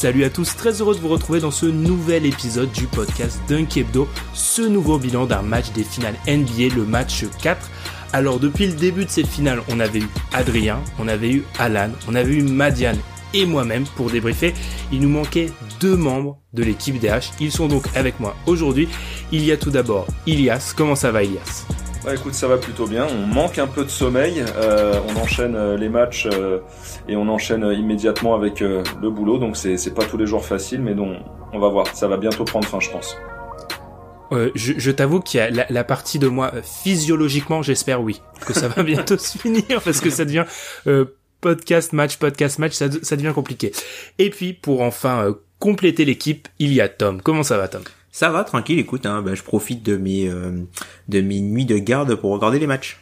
[0.00, 3.76] Salut à tous, très heureux de vous retrouver dans ce nouvel épisode du podcast Dunk
[3.76, 7.70] Hebdo, ce nouveau bilan d'un match des finales NBA, le match 4.
[8.14, 11.90] Alors depuis le début de cette finale, on avait eu Adrien, on avait eu Alan,
[12.08, 12.96] on avait eu Madiane
[13.34, 14.54] et moi-même pour débriefer.
[14.90, 17.32] Il nous manquait deux membres de l'équipe DH.
[17.38, 18.88] Ils sont donc avec moi aujourd'hui.
[19.32, 20.72] Il y a tout d'abord Ilias.
[20.74, 21.66] Comment ça va Ilias?
[22.04, 23.06] Bah écoute, ça va plutôt bien.
[23.06, 24.42] On manque un peu de sommeil.
[24.56, 26.60] Euh, on enchaîne euh, les matchs euh,
[27.08, 29.38] et on enchaîne immédiatement avec le boulot.
[29.38, 31.18] Donc c'est pas tous les jours facile, mais donc
[31.52, 31.94] on va voir.
[31.94, 33.16] Ça va bientôt prendre fin, je pense.
[34.54, 38.54] je, je t'avoue qu'il y a la, la, partie de moi physiologiquement, j'espère oui, que
[38.54, 40.44] ça va bientôt se finir parce que ça devient
[41.40, 43.72] podcast match podcast match, ça, ça devient compliqué.
[44.18, 47.20] Et puis pour enfin compléter l'équipe, il y a Tom.
[47.20, 47.82] Comment ça va Tom?
[48.12, 50.50] Ça va, tranquille, écoute, hein, ben, je profite de mes, euh,
[51.08, 52.98] de mes nuits de garde pour regarder les matchs.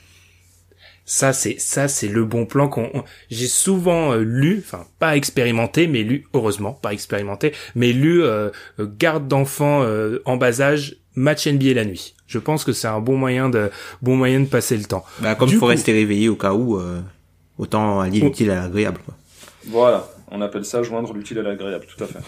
[1.06, 5.86] Ça c'est ça c'est le bon plan qu'on j'ai souvent euh, lu, enfin pas expérimenté
[5.86, 9.86] mais lu heureusement pas expérimenté mais lu euh, garde d'enfants
[10.26, 12.14] en bas âge match NBA la nuit.
[12.26, 13.70] Je pense que c'est un bon moyen de
[14.02, 15.02] bon moyen de passer le temps.
[15.20, 16.78] Bah, comme il faut rester réveillé au cas où
[17.56, 19.14] autant allier l'utile à l'agréable quoi.
[19.64, 22.20] Voilà, on appelle ça joindre l'utile à l'agréable, tout à fait.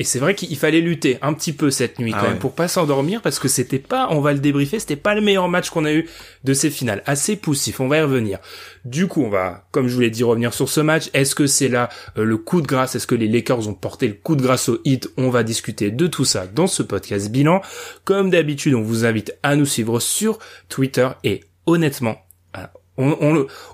[0.00, 2.54] Et c'est vrai qu'il fallait lutter un petit peu cette nuit ah quand même pour
[2.54, 5.68] pas s'endormir parce que c'était pas, on va le débriefer, c'était pas le meilleur match
[5.68, 6.08] qu'on a eu
[6.42, 7.02] de ces finales.
[7.04, 8.38] Assez poussif, on va y revenir.
[8.86, 11.10] Du coup, on va, comme je vous l'ai dit, revenir sur ce match.
[11.12, 12.94] Est-ce que c'est là euh, le coup de grâce?
[12.94, 15.10] Est-ce que les Lakers ont porté le coup de grâce au hit?
[15.18, 17.60] On va discuter de tout ça dans ce podcast bilan.
[18.04, 20.38] Comme d'habitude, on vous invite à nous suivre sur
[20.70, 22.16] Twitter et honnêtement,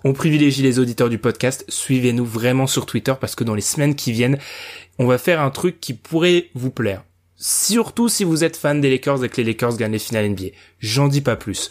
[0.04, 1.64] on, privilégie les auditeurs du podcast.
[1.68, 4.38] Suivez-nous vraiment sur Twitter parce que dans les semaines qui viennent,
[4.98, 7.02] on va faire un truc qui pourrait vous plaire.
[7.38, 10.46] Surtout si vous êtes fan des Lakers et que les Lakers gagnent les finales NBA.
[10.80, 11.68] J'en dis pas plus.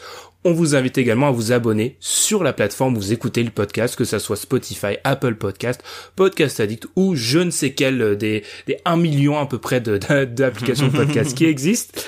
[0.48, 3.96] On vous invite également à vous abonner sur la plateforme où vous écoutez le podcast,
[3.96, 5.84] que ça soit Spotify, Apple Podcast,
[6.16, 9.82] Podcast Addict ou je ne sais quel euh, des, des 1 million à peu près
[9.82, 12.00] d'applications de, de podcast qui existent.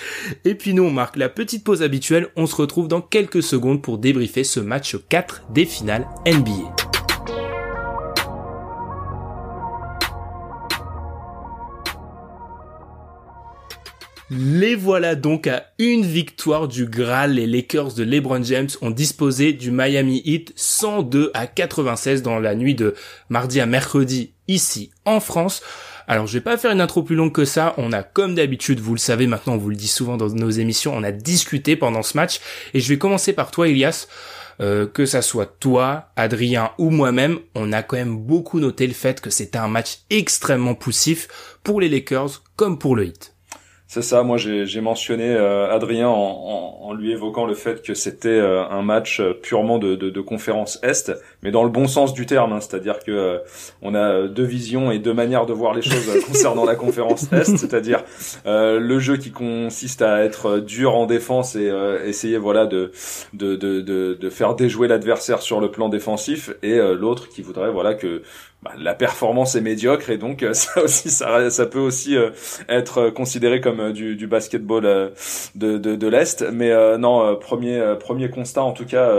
[0.46, 2.28] Et puis nous, on marque la petite pause habituelle.
[2.36, 6.87] On se retrouve dans quelques secondes pour débriefer ce match 4 des finales NBA.
[14.30, 17.36] Les voilà donc à une victoire du Graal.
[17.36, 22.54] Les Lakers de LeBron James ont disposé du Miami Heat 102 à 96 dans la
[22.54, 22.94] nuit de
[23.30, 25.62] mardi à mercredi ici en France.
[26.08, 28.82] Alors je vais pas faire une intro plus longue que ça, on a comme d'habitude,
[28.82, 31.78] vous le savez maintenant, on vous le dit souvent dans nos émissions, on a discuté
[31.78, 32.42] pendant ce match
[32.74, 34.08] et je vais commencer par toi Elias.
[34.60, 38.94] Euh, que ça soit toi, Adrien ou moi-même, on a quand même beaucoup noté le
[38.94, 41.28] fait que c'était un match extrêmement poussif
[41.64, 43.37] pour les Lakers comme pour le Heat.
[43.90, 48.28] C'est ça, moi j'ai mentionné euh, Adrien en, en, lui évoquant le fait que c'était
[48.28, 52.14] euh, un match euh, purement de, de, de, conférence Est, mais dans le bon sens
[52.14, 53.40] du terme, hein, c'est-à-dire que
[53.82, 57.46] on a deux visions et deux manières de voir les choses concernant la conférence Est,
[57.58, 58.04] c'est-à-dire
[58.46, 61.72] le jeu qui consiste à être dur en défense et
[62.06, 62.92] essayer voilà de,
[63.34, 67.94] de, de, de, faire déjouer l'adversaire sur le plan défensif, et l'autre qui voudrait voilà
[67.94, 68.22] que
[68.64, 72.16] bah, la performance est médiocre et donc ça aussi ça, peut aussi
[72.68, 75.10] être considéré comme euh, du, du basketball euh,
[75.56, 76.44] de, de, l'Est.
[76.52, 79.12] Mais euh, non, premier, premier constat en tout cas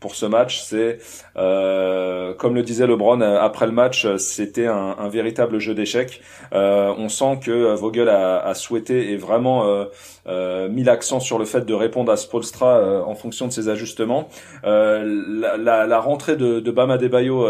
[0.00, 0.98] pour ce match, c'est
[1.36, 6.22] euh, comme le disait LeBron après le match, c'était un, un, véritable jeu d'échecs.
[6.52, 9.86] Euh, on sent que Vogel a, a souhaité et vraiment
[10.26, 14.28] euh, mis l'accent sur le fait de répondre à Spolstra en fonction de ses ajustements.
[14.64, 17.46] La, la, la, rentrée de, de Bama Debayo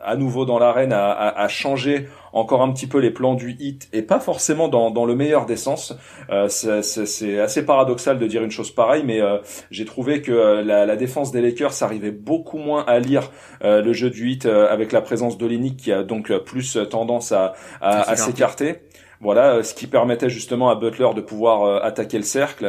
[0.00, 3.56] à nouveau dans l'arène a, a, a changé encore un petit peu les plans du
[3.58, 5.94] hit et pas forcément dans, dans le meilleur des sens.
[6.30, 9.38] Euh, c'est assez paradoxal de dire une chose pareille, mais euh,
[9.70, 13.30] j'ai trouvé que euh, la, la, défense des Lakers arrivait beaucoup moins à lire
[13.64, 17.54] euh, le jeu du hit avec la présence d'Olinick qui a donc plus tendance à,
[17.80, 18.76] à, à s'écarter.
[19.22, 22.66] Voilà, ce qui permettait justement à Butler de pouvoir attaquer le cercle.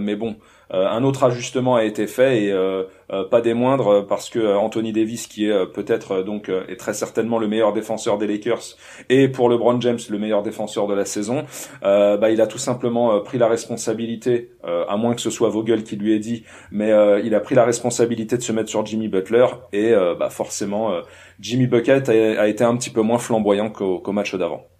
[0.00, 0.36] mais bon,
[0.72, 2.84] un autre ajustement a été fait et
[3.30, 7.46] pas des moindres parce que Anthony Davis, qui est peut-être donc est très certainement le
[7.46, 8.76] meilleur défenseur des Lakers
[9.08, 11.44] et pour LeBron James le meilleur défenseur de la saison,
[11.82, 15.96] bah, il a tout simplement pris la responsabilité, à moins que ce soit Vogel qui
[15.96, 16.90] lui ait dit, mais
[17.22, 20.92] il a pris la responsabilité de se mettre sur Jimmy Butler et bah, forcément
[21.38, 24.71] Jimmy Bucket a, été un petit peu moins flamboyant qu'au match d'avant.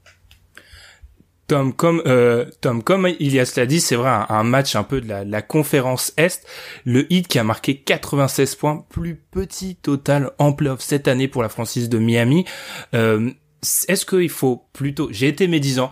[1.53, 5.13] Tom, comme euh, Tom, comme Ilias l'a dit, c'est vrai un, match un peu de
[5.13, 6.47] la, conférence Est.
[6.87, 11.43] Le Heat qui a marqué 96 points, plus petit total en playoff cette année pour
[11.43, 12.47] la franchise de Miami.
[12.95, 13.31] Euh,
[13.87, 15.91] Est-ce qu'il faut plutôt J'ai été médisant.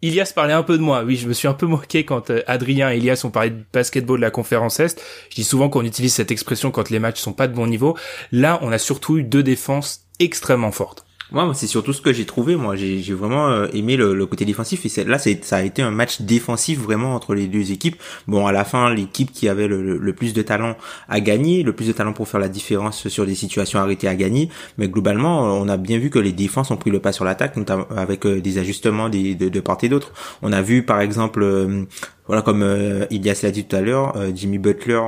[0.00, 1.02] Ilias parlait un peu de moi.
[1.02, 3.64] Oui, je me suis un peu moqué quand euh, Adrien et Ilias ont parlé de
[3.72, 5.02] basketball de la conférence Est.
[5.30, 7.98] Je dis souvent qu'on utilise cette expression quand les matchs sont pas de bon niveau.
[8.30, 11.04] Là, on a surtout eu deux défenses extrêmement fortes.
[11.32, 12.56] Moi, c'est surtout ce que j'ai trouvé.
[12.56, 14.84] Moi, j'ai vraiment euh, aimé le, côté défensif.
[14.98, 17.96] Et là, ça a été un match défensif vraiment entre les deux équipes.
[18.26, 20.76] Bon, à la fin, l'équipe qui avait le, plus de talent
[21.08, 24.14] a gagné, le plus de talent pour faire la différence sur des situations arrêtées a
[24.14, 24.48] gagné.
[24.78, 27.56] Mais globalement, on a bien vu que les défenses ont pris le pas sur l'attaque,
[27.56, 30.12] notamment avec euh, des ajustements des, de, de part et d'autre.
[30.42, 31.84] On a vu, par exemple, euh,
[32.26, 35.00] voilà, comme euh, Ilias l'a dit tout à l'heure, Jimmy Butler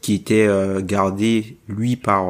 [0.00, 0.48] qui était
[0.82, 2.28] gardé lui par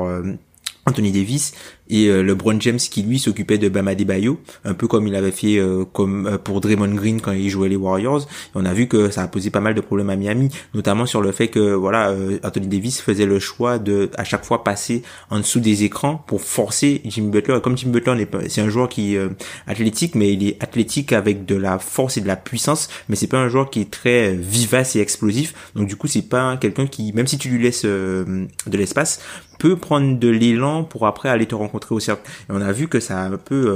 [0.86, 1.52] Anthony Davis
[1.90, 5.32] et euh, LeBron James qui lui s'occupait de Bama Bayo, un peu comme il avait
[5.32, 8.26] fait euh, comme euh, pour Draymond Green quand il jouait les Warriors.
[8.54, 11.20] on a vu que ça a posé pas mal de problèmes à Miami, notamment sur
[11.20, 12.14] le fait que voilà
[12.44, 16.40] Anthony Davis faisait le choix de à chaque fois passer en dessous des écrans pour
[16.40, 17.58] forcer Jimmy Butler.
[17.62, 19.20] comme Jimmy Butler c'est un joueur qui est
[19.66, 23.26] athlétique, mais il est athlétique avec de la force et de la puissance, mais c'est
[23.26, 25.54] pas un joueur qui est très vivace et explosif.
[25.74, 29.20] Donc du coup c'est pas quelqu'un qui même si tu lui laisses de l'espace
[29.60, 32.28] peut prendre de l'élan pour après aller te rencontrer au cercle.
[32.48, 33.68] Et on a vu que ça a un peu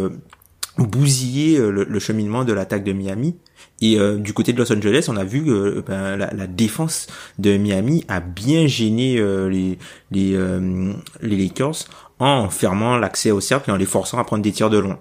[0.78, 3.36] euh, bousillé euh, le, cheminement de l'attaque de Miami.
[3.82, 7.06] Et euh, du côté de Los Angeles, on a vu que ben, la, défense
[7.38, 9.16] de Miami a bien gêné
[9.50, 9.78] les,
[10.10, 10.38] les,
[11.20, 11.84] les Lakers
[12.18, 14.98] en fermant l'accès au cercle et en les forçant à prendre des tirs de loin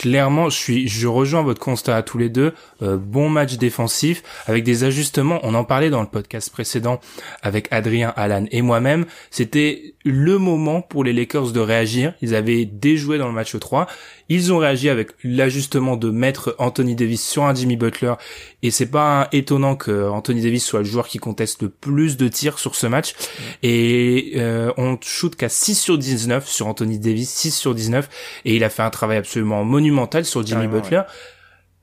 [0.00, 2.54] clairement, je suis, je rejoins votre constat à tous les deux.
[2.80, 5.40] Euh, bon match défensif avec des ajustements.
[5.42, 7.00] On en parlait dans le podcast précédent
[7.42, 9.04] avec Adrien, Alan et moi-même.
[9.30, 12.14] C'était le moment pour les Lakers de réagir.
[12.22, 13.88] Ils avaient déjoué dans le match 3.
[14.30, 18.14] Ils ont réagi avec l'ajustement de mettre Anthony Davis sur un Jimmy Butler
[18.62, 22.28] et c'est pas étonnant que Anthony Davis soit le joueur qui conteste le plus de
[22.28, 23.14] tirs sur ce match
[23.62, 28.08] et euh, on shoot qu'à 6 sur 19 sur Anthony Davis, 6 sur 19
[28.44, 29.89] et il a fait un travail absolument monumental
[30.24, 31.02] sur Jimmy Butler.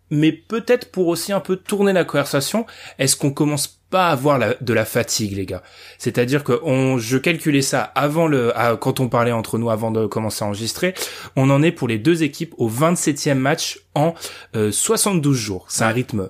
[0.09, 2.65] Mais peut-être pour aussi un peu tourner la conversation,
[2.97, 5.63] est-ce qu'on commence pas avoir de la fatigue, les gars?
[5.97, 10.05] C'est-à-dire que on, je calculais ça avant le, quand on parlait entre nous avant de
[10.05, 10.93] commencer à enregistrer,
[11.35, 14.13] on en est pour les deux équipes au 27e match en
[14.53, 15.65] 72 euh, jours.
[15.67, 16.29] C'est un rythme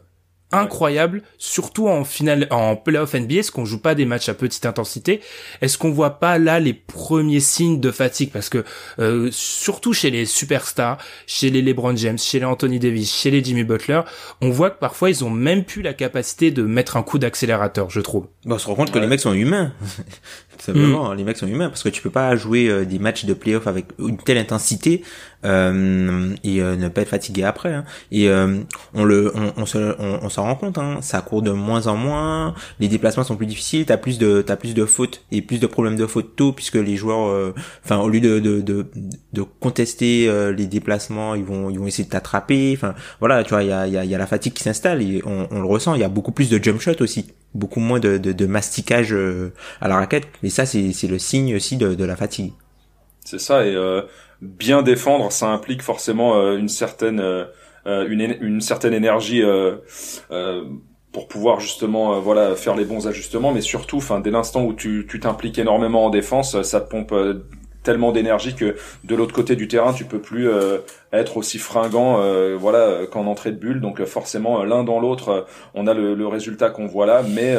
[0.52, 4.66] incroyable, surtout en finale, en playoff NBA, est-ce qu'on joue pas des matchs à petite
[4.66, 5.22] intensité?
[5.62, 8.32] Est-ce qu'on voit pas là les premiers signes de fatigue?
[8.32, 8.64] Parce que
[9.00, 13.44] euh, surtout chez les superstars, chez les LeBron James, chez les Anthony Davis, chez les
[13.44, 14.02] Jimmy Butler,
[14.42, 17.90] on voit que parfois ils ont même plus la capacité de mettre un coup d'accélérateur,
[17.90, 18.28] je trouve.
[18.46, 19.74] Bah, on se rend compte que les mecs sont humains.
[20.60, 21.18] Simplement, mm.
[21.18, 23.68] les mecs sont humains parce que tu peux pas jouer euh, des matchs de playoff
[23.68, 25.04] avec une telle intensité
[25.46, 27.74] euh, et euh, ne pas être fatigué après.
[27.74, 27.86] Hein.
[28.12, 28.60] Et euh,
[28.94, 30.78] on le, on, on se, on, s'en rend compte.
[30.78, 30.98] Hein.
[31.02, 32.56] Ça court de moins en moins.
[32.80, 33.86] Les déplacements sont plus difficiles.
[33.86, 36.76] T'as plus de, t'as plus de fautes et plus de problèmes de fautes tôt puisque
[36.76, 38.86] les joueurs, enfin au lieu de, de, de,
[39.34, 42.74] de contester les déplacements, ils vont, ils vont essayer de t'attraper.
[42.76, 45.02] Enfin voilà, tu vois, il y a, y, a, y a la fatigue qui s'installe
[45.02, 45.94] et on, on le ressent.
[45.96, 49.16] Il y a beaucoup plus de jump shot aussi beaucoup moins de, de, de masticage
[49.82, 50.28] à la raquette.
[50.44, 52.54] Et ça, c'est le signe aussi de, de la fatigue.
[53.28, 53.66] C'est ça.
[53.66, 54.04] Et euh,
[54.42, 57.46] bien défendre, ça implique forcément euh, une certaine euh,
[57.86, 59.42] une, une certaine énergie
[61.14, 65.08] pour pouvoir justement voilà faire les bons ajustements mais surtout enfin dès l'instant où tu
[65.10, 67.14] tu t'impliques énormément en défense ça te pompe
[67.88, 68.76] tellement d'énergie que
[69.06, 70.50] de l'autre côté du terrain tu peux plus
[71.14, 72.20] être aussi fringant
[72.58, 73.80] voilà qu'en entrée de bulle.
[73.80, 77.24] Donc forcément l'un dans l'autre on a le, le résultat qu'on voit là.
[77.36, 77.56] Mais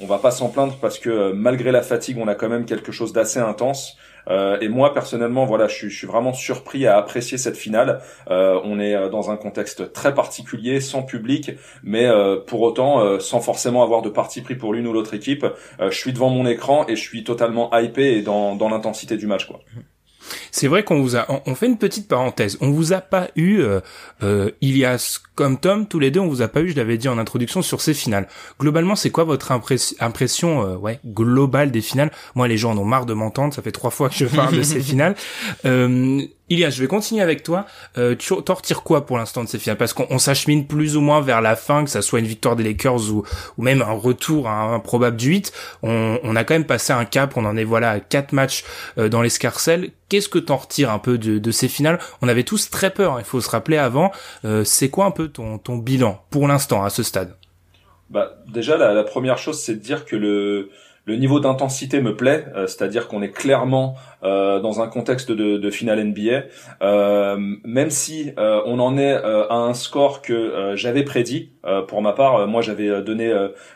[0.00, 2.90] on va pas s'en plaindre parce que malgré la fatigue on a quand même quelque
[2.90, 3.96] chose d'assez intense
[4.28, 8.00] euh, et moi personnellement, voilà, je suis, je suis, vraiment surpris à apprécier cette finale.
[8.30, 12.08] Euh, on est euh, dans un contexte très particulier, sans public, mais
[12.46, 15.46] pour autant, sans forcément avoir de parti pris pour l'une ou l'autre équipe.
[15.80, 19.26] je suis devant mon écran et je suis totalement hypé et dans, dans l'intensité du
[19.26, 19.60] match, quoi.
[20.50, 22.58] C'est vrai qu'on vous a, on fait une petite parenthèse.
[22.60, 23.80] On vous a pas eu, euh,
[24.22, 26.68] euh, Ilias comme Tom, tous les deux, on vous a pas eu.
[26.68, 28.28] Je l'avais dit en introduction sur ces finales.
[28.58, 32.10] Globalement, c'est quoi votre impression, euh, ouais, globale des finales?
[32.34, 33.54] Moi, les gens en ont marre de m'entendre.
[33.54, 35.14] Ça fait trois fois que je parle de ces finales.
[36.50, 37.64] Ilias, je vais continuer avec toi.
[37.96, 39.76] Euh, tu t'en retires quoi pour l'instant de ces finales?
[39.76, 42.64] Parce qu'on s'achemine plus ou moins vers la fin, que ça soit une victoire des
[42.64, 43.22] Lakers ou,
[43.56, 45.52] ou même un retour à un probable du 8.
[45.84, 48.64] On, on, a quand même passé un cap, on en est voilà à quatre matchs
[48.98, 49.92] euh, dans l'escarcelle.
[50.08, 52.00] Qu'est-ce que t'en retires un peu de, de, ces finales?
[52.20, 54.10] On avait tous très peur, hein, il faut se rappeler avant.
[54.44, 57.36] Euh, c'est quoi un peu ton, ton bilan pour l'instant à ce stade?
[58.10, 60.70] Bah, Déjà, la, la première chose, c'est de dire que le
[61.06, 65.70] le niveau d'intensité me plaît, euh, c'est-à-dire qu'on est clairement dans un contexte de, de
[65.70, 66.44] finale NBA,
[66.82, 71.50] euh, même si euh, on en est euh, à un score que j'avais prédit.
[71.88, 73.32] pour ma part, moi j'avais donné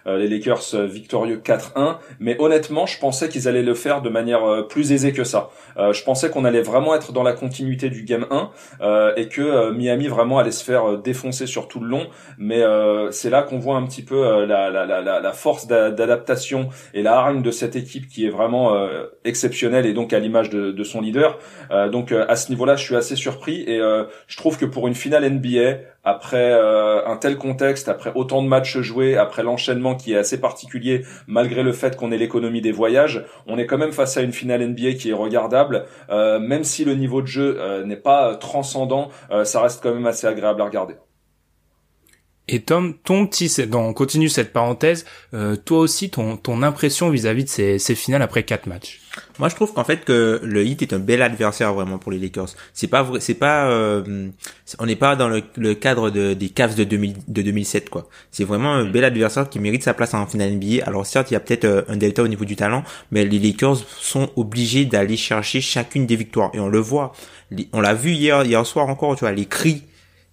[0.07, 4.93] les Lakers victorieux 4-1, mais honnêtement, je pensais qu'ils allaient le faire de manière plus
[4.93, 5.51] aisée que ça.
[5.77, 10.09] je pensais qu'on allait vraiment être dans la continuité du game 1 et que Miami
[10.09, 12.07] vraiment allait se faire défoncer sur tout le long.
[12.39, 12.63] Mais
[13.11, 17.17] c'est là qu'on voit un petit peu la, la, la, la force d'adaptation et la
[17.17, 18.75] hargne de cette équipe qui est vraiment
[19.25, 21.39] exceptionnelle et donc à de, son leader.
[21.71, 24.67] Euh, donc euh, à ce niveau-là, je suis assez surpris et euh, je trouve que
[24.67, 29.95] pour une finale NBA, après un tel contexte, après autant de matchs joués, après l'enchaînement
[29.95, 33.79] qui est assez particulier, malgré le fait qu'on ait l'économie des voyages, on est quand
[33.79, 35.87] même face à une finale NBA qui est regardable.
[36.11, 39.09] même si le niveau de jeu n'est pas transcendant,
[39.45, 40.97] ça reste quand même assez agréable à regarder.
[42.47, 47.45] Et Tom, ton petit, on continue cette parenthèse, euh, toi aussi, ton, ton impression vis-à-vis
[47.45, 49.01] de ces, ces finales après quatre matchs?
[49.39, 52.19] Moi, je trouve qu'en fait que le Heat est un bel adversaire vraiment pour les
[52.19, 52.49] Lakers.
[52.75, 54.29] C'est pas vrai, c'est pas, euh,
[54.79, 58.09] on n'est pas dans le, le cadre de, des Cavs de, 2000, de 2007 quoi.
[58.31, 60.85] C'est vraiment un bel adversaire qui mérite sa place en finale NBA.
[60.85, 63.39] Alors certes, il y a peut-être euh, un delta au niveau du talent, mais les
[63.39, 67.15] Lakers sont obligés d'aller chercher chacune des victoires et on le voit.
[67.73, 69.85] On l'a vu hier, hier soir encore, tu vois, les cris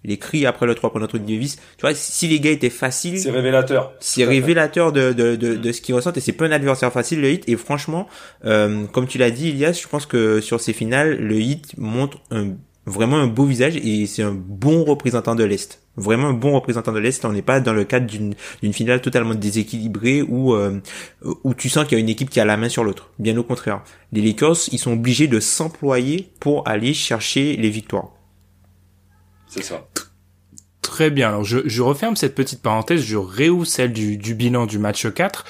[0.04, 1.56] les cris après le 3 pour notre Davis.
[1.76, 3.18] Tu vois, si les gars étaient faciles.
[3.18, 3.92] C'est révélateur.
[4.00, 7.20] C'est révélateur de, de, de, de ce qu'ils ressentent et c'est pas un adversaire facile,
[7.20, 7.48] le hit.
[7.48, 8.08] Et franchement,
[8.44, 12.18] euh, comme tu l'as dit, Elias, je pense que sur ces finales, le hit montre
[12.30, 12.54] un,
[12.86, 15.80] vraiment un beau visage et c'est un bon représentant de l'Est.
[15.96, 17.24] Vraiment un bon représentant de l'Est.
[17.24, 20.80] On n'est pas dans le cadre d'une, d'une finale totalement déséquilibrée où, euh,
[21.44, 23.10] où tu sens qu'il y a une équipe qui a la main sur l'autre.
[23.18, 23.82] Bien au contraire.
[24.12, 28.10] Les Lakers, ils sont obligés de s'employer pour aller chercher les victoires.
[29.52, 29.86] C'est ça.
[30.80, 31.28] Très bien.
[31.28, 35.06] Alors je, je, referme cette petite parenthèse, je réouvre celle du, du, bilan du match
[35.12, 35.44] 4.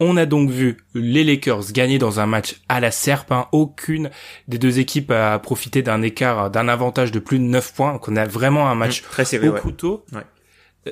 [0.00, 3.30] On a donc vu les Lakers gagner dans un match à la serpe.
[3.30, 3.48] Hein.
[3.52, 4.10] Aucune
[4.48, 7.92] des deux équipes a profité d'un écart, d'un avantage de plus de 9 points.
[7.92, 10.02] Donc on a vraiment un match mmh, très serré, au couteau.
[10.12, 10.22] Ouais.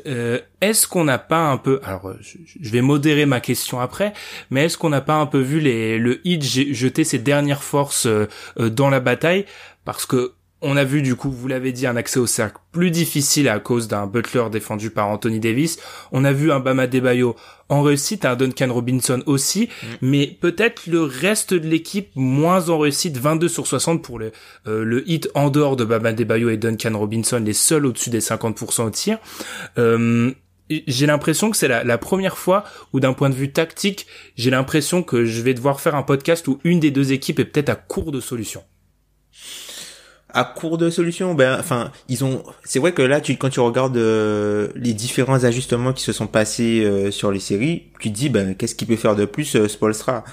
[0.06, 4.12] Euh, est-ce qu'on n'a pas un peu, alors je, vais modérer ma question après,
[4.50, 8.06] mais est-ce qu'on n'a pas un peu vu les, le Heat jeter ses dernières forces
[8.06, 8.28] euh,
[8.60, 9.46] euh, dans la bataille?
[9.84, 12.90] Parce que on a vu du coup, vous l'avez dit, un accès au cercle plus
[12.90, 15.78] difficile à cause d'un Butler défendu par Anthony Davis.
[16.12, 17.34] On a vu un Bama Debayo
[17.68, 19.86] en réussite, un Duncan Robinson aussi, mm.
[20.02, 24.32] mais peut-être le reste de l'équipe moins en réussite, 22 sur 60 pour le,
[24.66, 28.20] euh, le hit en dehors de Bama Debayo et Duncan Robinson, les seuls au-dessus des
[28.20, 29.18] 50% au tir.
[29.78, 30.32] Euh,
[30.86, 32.62] j'ai l'impression que c'est la, la, première fois
[32.92, 36.46] où d'un point de vue tactique, j'ai l'impression que je vais devoir faire un podcast
[36.46, 38.62] où une des deux équipes est peut-être à court de solutions
[40.34, 41.34] à court de solutions.
[41.34, 45.44] Ben enfin ils ont c'est vrai que là tu quand tu regardes euh, les différents
[45.44, 48.88] ajustements qui se sont passés euh, sur les séries tu te dis ben qu'est-ce qu'il
[48.88, 50.24] peut faire de plus euh, Spolstra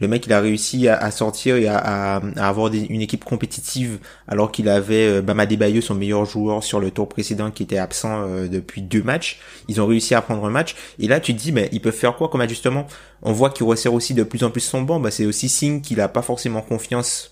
[0.00, 4.70] le mec il a réussi à, sortir et à, avoir une équipe compétitive alors qu'il
[4.70, 8.80] avait euh, Bama Debayo son meilleur joueur sur le tour précédent qui était absent depuis
[8.80, 9.40] deux matchs.
[9.68, 10.74] Ils ont réussi à prendre un match.
[10.98, 12.86] Et là tu te dis ben ils peuvent faire quoi comme ajustement?
[13.22, 15.00] On voit qu'il resserre aussi de plus en plus son banc.
[15.00, 17.29] Ben, c'est aussi signe qu'il a pas forcément confiance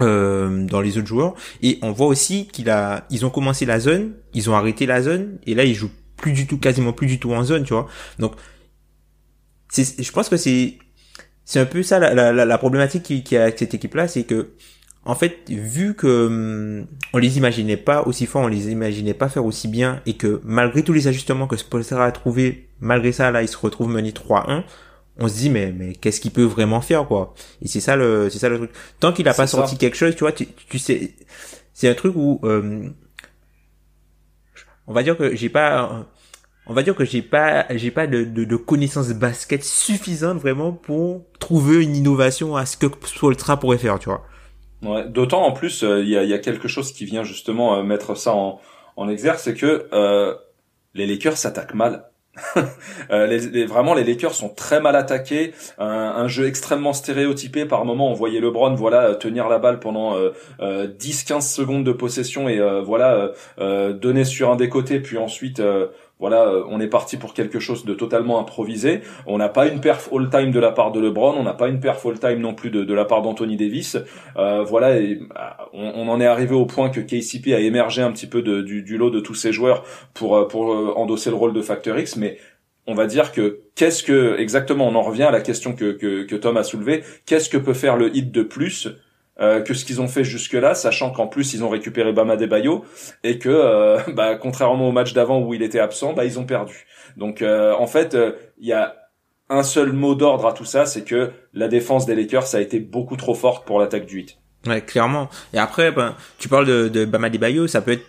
[0.00, 1.34] euh, dans les autres joueurs.
[1.62, 5.02] Et on voit aussi qu'il a ils ont commencé la zone ils ont arrêté la
[5.02, 7.72] zone et là ils jouent plus du tout quasiment plus du tout en zone tu
[7.72, 7.88] vois.
[8.18, 8.32] Donc
[9.76, 10.78] je pense que c'est
[11.44, 14.06] c'est un peu ça la, la, la problématique qui, qui a avec cette équipe là
[14.08, 14.50] c'est que
[15.04, 19.28] en fait vu que hum, on les imaginait pas aussi fort on les imaginait pas
[19.28, 23.30] faire aussi bien et que malgré tous les ajustements que Spolstra a trouvé malgré ça
[23.30, 24.64] là ils se retrouvent menés 3-1
[25.18, 27.34] on se dit mais mais qu'est-ce qu'il peut vraiment faire quoi?
[27.62, 28.70] Et c'est ça le c'est ça le truc.
[29.00, 31.14] Tant qu'il a pas sorti quelque chose tu vois tu, tu sais
[31.72, 32.88] c'est un truc où euh,
[34.86, 36.06] on va dire que j'ai pas
[36.66, 40.72] on va dire que j'ai pas j'ai pas de, de, de connaissances basket suffisantes vraiment
[40.72, 44.24] pour trouver une innovation à ce que Spolstra pourrait faire tu vois.
[44.82, 47.76] Ouais, d'autant en plus euh, il y, a, y a quelque chose qui vient justement
[47.76, 48.60] euh, mettre ça en
[48.96, 50.34] en exergue c'est que euh,
[50.94, 52.07] les Lakers s'attaquent mal
[53.10, 55.54] Euh, les, vraiment, les Lakers sont très mal attaqués.
[55.78, 57.64] Un, jeu extrêmement stéréotypé.
[57.64, 60.14] Par moment, on voyait LeBron, voilà, tenir la balle pendant
[60.60, 65.16] euh, 10-15 euh, secondes de possession et euh, voilà, donner sur un des côtés, puis
[65.16, 65.62] ensuite
[66.18, 69.02] voilà, euh, on est parti pour quelque chose de totalement improvisé.
[69.26, 71.80] On n'a pas une perf all-time de la part de LeBron, on n'a pas une
[71.80, 73.96] perf all-time non plus de, la part d'Anthony Davis.
[74.36, 75.20] Euh, voilà, et,
[75.72, 79.10] on, en est arrivé au point que KCP a émergé un petit peu du, lot
[79.10, 79.84] de tous ces joueurs
[80.14, 82.38] pour, pour endosser le rôle de Factor X, mais
[82.86, 86.24] on va dire que qu'est-ce que exactement on en revient à la question que, que,
[86.24, 88.88] que Tom a soulevée qu'est-ce que peut faire le hit de plus
[89.40, 92.84] euh, que ce qu'ils ont fait jusque-là, sachant qu'en plus ils ont récupéré Bama Bayo
[93.22, 96.44] et que euh, bah, contrairement au match d'avant où il était absent, bah, ils ont
[96.44, 96.86] perdu.
[97.16, 98.16] Donc euh, en fait,
[98.58, 98.96] il y a
[99.48, 102.80] un seul mot d'ordre à tout ça, c'est que la défense des Lakers a été
[102.80, 104.38] beaucoup trop forte pour l'attaque du hit.
[104.66, 105.28] Ouais, clairement.
[105.54, 107.28] Et après, ben, tu parles de, de Bama
[107.68, 108.04] ça peut être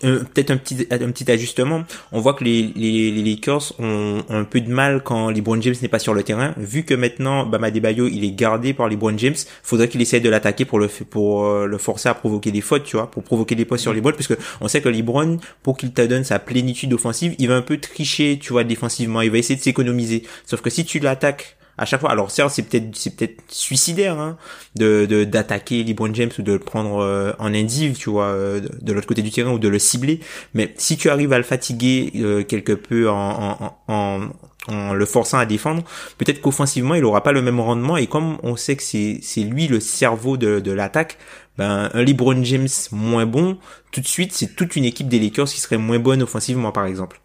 [0.00, 1.84] peut-être un petit un petit ajustement.
[2.12, 5.74] On voit que les, les, les Lakers ont, un peu de mal quand LeBron James
[5.80, 6.54] n'est pas sur le terrain.
[6.56, 10.30] Vu que maintenant Bama Debayo il est gardé par LeBron James, faudrait qu'il essaye de
[10.30, 13.54] l'attaquer pour le pour euh, le forcer à provoquer des fautes, tu vois, pour provoquer
[13.54, 16.38] des postes sur les balles, puisque on sait que LeBron pour qu'il te donne sa
[16.38, 19.20] plénitude offensive, il va un peu tricher, tu vois, défensivement.
[19.22, 20.24] Il va essayer de s'économiser.
[20.46, 22.10] Sauf que si tu l'attaques à chaque fois.
[22.10, 24.36] Alors c'est peut-être suicidaire hein,
[24.76, 28.92] de d'attaquer LeBron James ou de le prendre euh, en indiv, tu vois, euh, de,
[28.92, 30.20] l'autre côté du terrain ou de le cibler.
[30.54, 34.28] Mais si tu arrives à le fatiguer euh, quelque peu en, en, en,
[34.68, 35.82] en le forçant à défendre,
[36.18, 37.96] peut-être qu'offensivement il aura pas le même rendement.
[37.96, 41.18] Et comme on sait que c'est c'est lui le cerveau de, de l'attaque,
[41.58, 43.58] ben un LeBron James moins bon,
[43.92, 46.86] tout de suite c'est toute une équipe des Lakers qui serait moins bonne offensivement par
[46.86, 47.20] exemple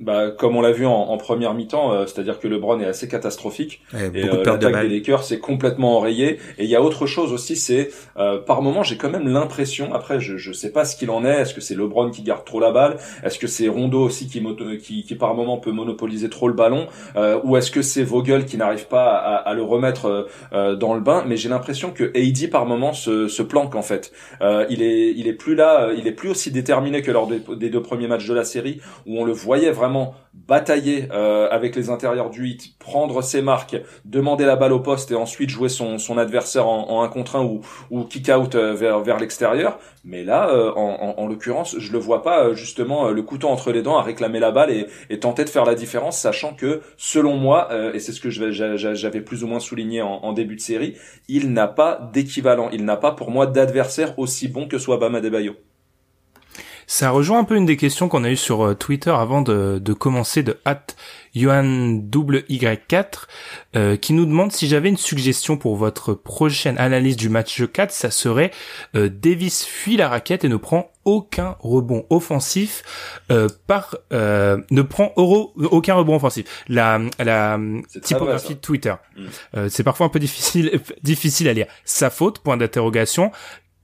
[0.00, 3.08] bah, comme on l'a vu en, en première mi-temps, euh, c'est-à-dire que LeBron est assez
[3.08, 6.38] catastrophique et euh, l'attaque des Lakers c'est complètement enrayé.
[6.58, 9.92] Et il y a autre chose aussi, c'est euh, par moment j'ai quand même l'impression,
[9.94, 12.44] après je je sais pas ce qu'il en est, est-ce que c'est LeBron qui garde
[12.44, 14.42] trop la balle, est-ce que c'est Rondo aussi qui,
[14.82, 18.46] qui, qui par moment peut monopoliser trop le ballon, euh, ou est-ce que c'est Vogel
[18.46, 21.24] qui n'arrive pas à, à, le remettre euh, dans le bain.
[21.26, 24.10] Mais j'ai l'impression que AD par moment se, se planque en fait.
[24.40, 27.68] il est il est plus là, il est plus aussi déterminé que lors des, des
[27.68, 29.81] deux premiers matchs de la série où on le voyait vraiment
[30.34, 35.10] batailler euh, avec les intérieurs du hit, prendre ses marques, demander la balle au poste
[35.10, 37.60] et ensuite jouer son, son adversaire en, en un contre un ou,
[37.90, 39.78] ou kick out euh, vers, vers l'extérieur.
[40.04, 43.82] Mais là, euh, en, en, l'occurrence, je le vois pas justement le couteau entre les
[43.82, 47.36] dents à réclamer la balle et, et tenter de faire la différence, sachant que selon
[47.36, 50.96] moi, et c'est ce que j'avais plus ou moins souligné en, en début de série,
[51.28, 55.20] il n'a pas d'équivalent, il n'a pas pour moi d'adversaire aussi bon que soit Bama
[55.20, 55.54] Debayo.
[56.86, 59.78] Ça rejoint un peu une des questions qu'on a eues sur euh, Twitter avant de,
[59.82, 60.86] de commencer de at
[61.34, 63.04] Y4
[63.74, 67.90] euh, qui nous demande si j'avais une suggestion pour votre prochaine analyse du match 4,
[67.90, 68.50] ça serait
[68.94, 72.82] euh, Davis fuit la raquette et ne prend aucun rebond offensif
[73.30, 76.64] euh, par euh, ne prend euro, aucun rebond offensif.
[76.68, 77.58] La la
[78.02, 79.26] typographie de Twitter, mm.
[79.56, 81.66] euh, c'est parfois un peu difficile difficile à lire.
[81.84, 83.32] Sa faute point d'interrogation.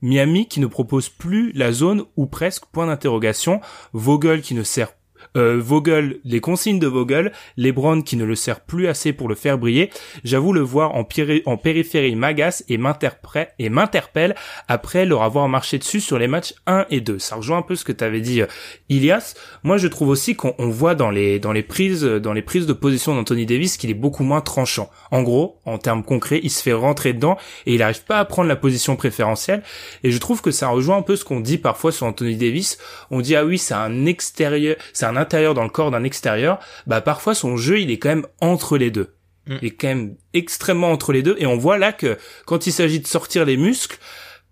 [0.01, 3.61] Miami qui ne propose plus la zone ou presque point d'interrogation,
[3.93, 4.93] Vogel qui ne sert
[5.37, 9.35] euh, Vogel, les consignes de Vogel, LeBron qui ne le sert plus assez pour le
[9.35, 9.89] faire briller.
[10.23, 11.07] J'avoue le voir en,
[11.45, 14.35] en périphérie m'agace et m'interpelle
[14.67, 17.19] après leur avoir marché dessus sur les matchs 1 et 2.
[17.19, 18.47] Ça rejoint un peu ce que tu avais dit, euh,
[18.89, 19.35] Ilias.
[19.63, 22.73] Moi, je trouve aussi qu'on voit dans les dans les prises dans les prises de
[22.73, 24.89] position d'Anthony Davis qu'il est beaucoup moins tranchant.
[25.11, 28.25] En gros, en termes concrets, il se fait rentrer dedans et il n'arrive pas à
[28.25, 29.63] prendre la position préférentielle.
[30.03, 32.77] Et je trouve que ça rejoint un peu ce qu'on dit parfois sur Anthony Davis.
[33.11, 36.59] On dit ah oui, c'est un extérieur, c'est un intérieur dans le corps d'un extérieur,
[36.87, 39.15] bah parfois son jeu il est quand même entre les deux.
[39.47, 39.55] Mm.
[39.61, 42.71] Il est quand même extrêmement entre les deux et on voit là que quand il
[42.71, 43.97] s'agit de sortir les muscles,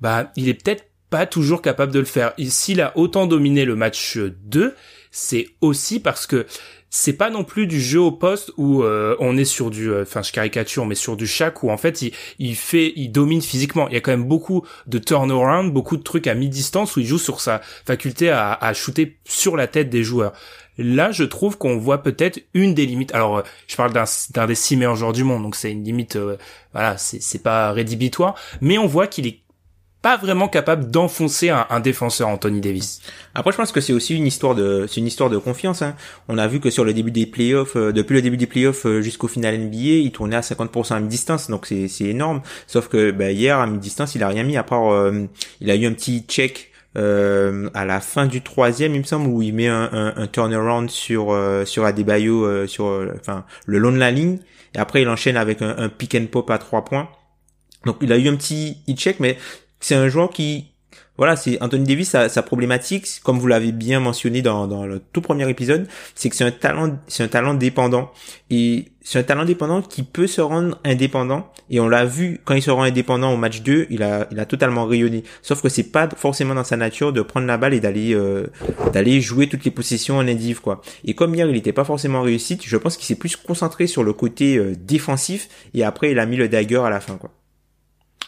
[0.01, 2.33] bah il est peut-être pas toujours capable de le faire.
[2.49, 4.75] S'il a autant dominé le match 2,
[5.11, 6.45] c'est aussi parce que
[6.89, 10.03] c'est pas non plus du jeu au poste où euh, on est sur du euh,
[10.03, 12.01] enfin je caricature mais sur du chac où en fait
[12.39, 13.87] il, fait il domine physiquement.
[13.89, 17.05] Il y a quand même beaucoup de turnaround beaucoup de trucs à mi-distance où il
[17.05, 20.33] joue sur sa faculté à, à shooter sur la tête des joueurs.
[20.77, 23.13] Là je trouve qu'on voit peut-être une des limites.
[23.13, 26.17] Alors euh, je parle d'un des six meilleurs joueurs du monde donc c'est une limite
[26.71, 29.41] voilà c'est c'est pas rédhibitoire mais on voit qu'il est
[30.01, 33.01] pas vraiment capable d'enfoncer un, un, défenseur Anthony Davis.
[33.33, 35.81] Après, je pense que c'est aussi une histoire de, c'est une histoire de confiance.
[35.81, 35.95] Hein.
[36.27, 38.85] On a vu que sur le début des playoffs, euh, depuis le début des playoffs
[38.85, 42.41] euh, jusqu'au final NBA, il tournait à 50% à mi-distance, donc c'est, c'est énorme.
[42.67, 45.27] Sauf que bah, hier à mi-distance, il a rien mis à part, euh,
[45.61, 49.43] il a eu un petit check à la fin du troisième, il me semble, où
[49.43, 51.27] il met un, un, un turnaround sur
[51.63, 54.39] sur Adebayo, sur, enfin le long de la ligne,
[54.73, 57.07] et après il enchaîne avec un, pick and pop à trois points.
[57.85, 59.37] Donc il a eu un petit hit check, mais
[59.79, 60.71] c'est un joueur qui
[61.17, 65.21] voilà, c'est Anthony Davis, sa, problématique, comme vous l'avez bien mentionné dans, dans le tout
[65.21, 68.11] premier épisode, c'est que c'est un talent, c'est un talent dépendant.
[68.51, 71.51] Et c'est un talent dépendant qui peut se rendre indépendant.
[71.71, 74.39] Et on l'a vu quand il se rend indépendant au match 2, il a, il
[74.39, 75.23] a totalement rayonné.
[75.41, 78.45] Sauf que c'est pas forcément dans sa nature de prendre la balle et d'aller, euh,
[78.93, 80.81] d'aller jouer toutes les possessions en indiv, quoi.
[81.03, 84.03] Et comme hier, il n'était pas forcément réussi, je pense qu'il s'est plus concentré sur
[84.03, 87.31] le côté euh, défensif et après il a mis le dagger à la fin, quoi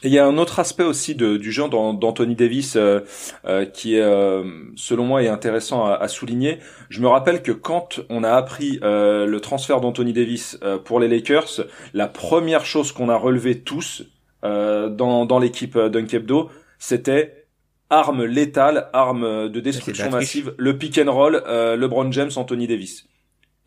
[0.03, 3.01] il y a un autre aspect aussi de, du genre d'Anthony Davis euh,
[3.45, 4.43] euh, qui est, euh,
[4.75, 6.59] selon moi, est intéressant à, à, souligner.
[6.89, 11.65] Je me rappelle que quand on a appris le transfert d'Anthony Davis pour les Lakers,
[11.93, 14.03] la première chose qu'on a relevé tous
[14.41, 17.47] dans, dans l'équipe Dunkebdo, c'était
[17.89, 23.07] arme létale, arme de destruction massive, le pick and roll, LeBron James, Anthony Davis.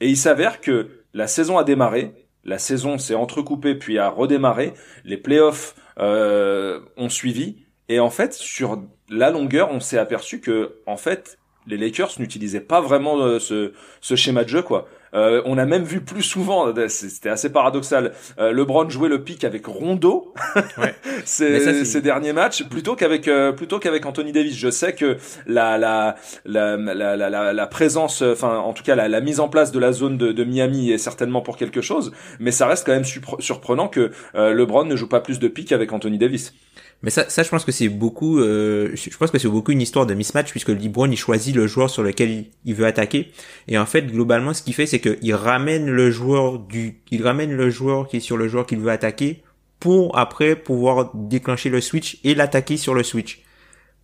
[0.00, 4.74] Et il s'avère que la saison a démarré, la saison s'est entrecoupée puis a redémarré,
[5.04, 7.64] les playoffs euh, ont suivi.
[7.88, 12.60] Et en fait, sur la longueur, on s'est aperçu que, en fait, les Lakers n'utilisaient
[12.60, 14.88] pas vraiment euh, ce, ce schéma de jeu, quoi.
[15.14, 19.22] Euh, on a même vu plus souvent, euh, c'était assez paradoxal, euh, LeBron jouer le
[19.22, 20.32] pic avec Rondo
[20.78, 20.94] ouais.
[21.24, 24.56] ces, ces, derniers matchs plutôt qu'avec euh, plutôt qu'avec Anthony Davis.
[24.56, 29.08] Je sais que la la la la, la, la présence, enfin en tout cas la,
[29.08, 32.12] la, mise en place de la zone de, de, Miami est certainement pour quelque chose,
[32.40, 35.92] mais ça reste quand même surprenant que LeBron ne joue pas plus de pic avec
[35.92, 36.54] Anthony Davis.
[37.02, 39.80] Mais ça, ça, je pense que c'est beaucoup, euh, je pense que c'est beaucoup une
[39.80, 43.32] histoire de mismatch puisque LeBron il choisit le joueur sur lequel il, veut attaquer
[43.66, 47.52] et en fait globalement ce qu'il fait c'est qu'il ramène le joueur du, il ramène
[47.52, 49.42] le joueur qui est sur le joueur qu'il veut attaquer
[49.80, 53.42] pour après pouvoir déclencher le switch et l'attaquer sur le switch.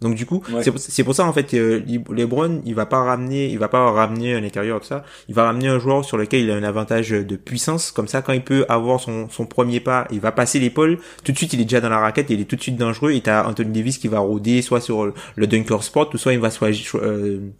[0.00, 0.42] Donc du coup,
[0.76, 4.34] c'est pour ça en fait euh, LeBron, il va pas ramener, il va pas ramener
[4.34, 7.10] un intérieur tout ça, il va ramener un joueur sur lequel il a un avantage
[7.10, 7.90] de puissance.
[7.90, 11.32] Comme ça quand il peut avoir son, son premier pas, il va passer l'épaule, tout
[11.32, 13.12] de suite il est déjà dans la raquette, il est tout de suite dangereux.
[13.12, 16.38] Et t'as Anthony Davis qui va rôder soit sur le dunker spot ou soit il
[16.38, 17.50] va soit euh,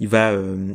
[0.00, 0.74] il va euh,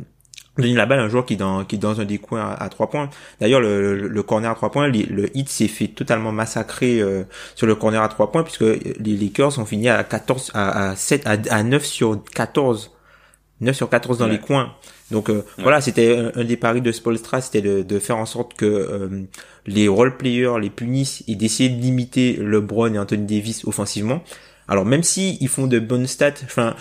[0.62, 2.56] donner la balle à un joueur qui est dans qui est dans un des coins
[2.58, 3.10] à, trois points.
[3.40, 7.66] D'ailleurs le, le, corner à trois points, le hit s'est fait totalement massacrer euh, sur
[7.66, 11.26] le corner à trois points puisque les Lakers ont fini à 14 à, à 7
[11.26, 12.92] à, 9 sur 14.
[13.60, 14.72] 9 sur 14 dans les coins.
[15.10, 18.54] Donc euh, voilà, c'était un, des paris de Spolstra, c'était de, de, faire en sorte
[18.54, 19.24] que euh,
[19.66, 24.22] les role players les punissent et d'essayer de limiter LeBron et Anthony Davis offensivement.
[24.68, 26.76] Alors même si ils font de bonnes stats, enfin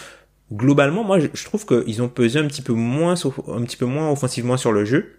[0.51, 4.11] globalement, moi, je, trouve qu'ils ont pesé un petit peu moins, un petit peu moins
[4.11, 5.13] offensivement sur le jeu.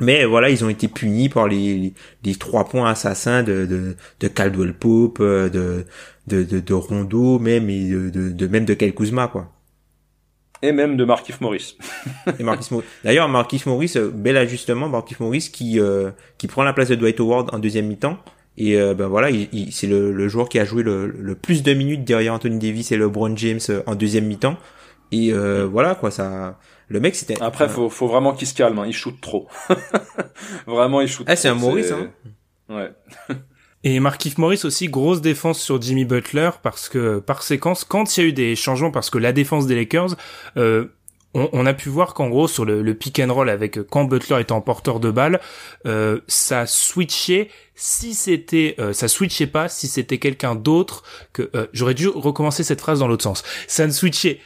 [0.00, 1.92] Mais voilà, ils ont été punis par les,
[2.24, 5.84] les, trois points assassins de, de, de Caldwell Pope, euh, de,
[6.26, 9.52] de, de, de Rondo, même, et de, de, même de Kel Kuzma, quoi.
[10.62, 11.76] Et même de Markif Morris.
[12.38, 12.86] et Markif Morris.
[13.04, 16.94] D'ailleurs, Markif Morris, euh, bel ajustement, Markif Morris qui, euh, qui prend la place de
[16.94, 18.18] Dwight Howard en deuxième mi-temps.
[18.56, 21.62] Et euh, ben voilà, il, c'est le, le, joueur qui a joué le, le, plus
[21.62, 24.56] de minutes derrière Anthony Davis et LeBron James euh, en deuxième mi-temps.
[25.12, 26.58] Et euh, voilà quoi, ça.
[26.88, 27.40] Le mec c'était.
[27.40, 28.78] Après, faut, faut vraiment qu'il se calme.
[28.78, 28.86] Hein.
[28.86, 29.48] Il shoot trop.
[30.66, 31.26] vraiment, il shoot.
[31.28, 31.92] Ah, c'est un Maurice.
[31.92, 32.10] Hein.
[32.68, 32.92] Ouais.
[33.82, 38.20] Et Markif Morris aussi, grosse défense sur Jimmy Butler parce que par séquence, quand il
[38.20, 40.16] y a eu des changements, parce que la défense des Lakers,
[40.58, 40.88] euh,
[41.34, 44.40] on, a pu voir qu'en gros sur le, pick and roll avec euh, quand Butler
[44.40, 45.40] était en porteur de balle,
[45.86, 51.94] euh, ça switchait si c'était euh, ça switchait pas si c'était quelqu'un d'autre que j'aurais
[51.94, 53.42] dû recommencer cette phrase dans l'autre sens.
[53.66, 54.40] Ça ne switchait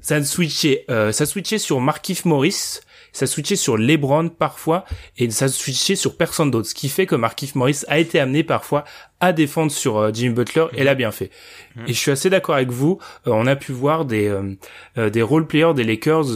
[0.00, 2.80] ça ne switchait ça switchait sur Markif Morris
[3.14, 4.84] ça switchait sur LeBron parfois
[5.16, 6.68] et ça switchait sur personne d'autre.
[6.68, 8.84] Ce qui fait que Markif Morris a été amené parfois
[9.20, 11.30] à défendre sur euh, Jimmy Butler et l'a bien fait.
[11.76, 11.84] Mhm.
[11.86, 12.98] Et je suis assez d'accord avec vous.
[13.26, 16.26] Euh, on a pu voir des euh, des role players des Lakers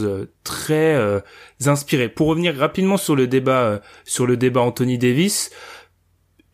[0.43, 1.21] très
[1.65, 2.07] inspirés.
[2.07, 5.51] Pour revenir rapidement sur le débat sur le débat Anthony Davis,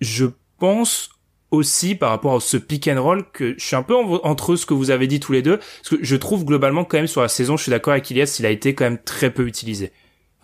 [0.02, 0.26] je
[0.58, 1.12] pense
[1.52, 4.66] aussi par rapport à ce pick and roll que je suis un peu entre ce
[4.66, 7.22] que vous avez dit tous les deux parce que je trouve globalement quand même sur
[7.22, 9.94] la saison je suis d'accord avec Ilias il a été quand même très peu utilisé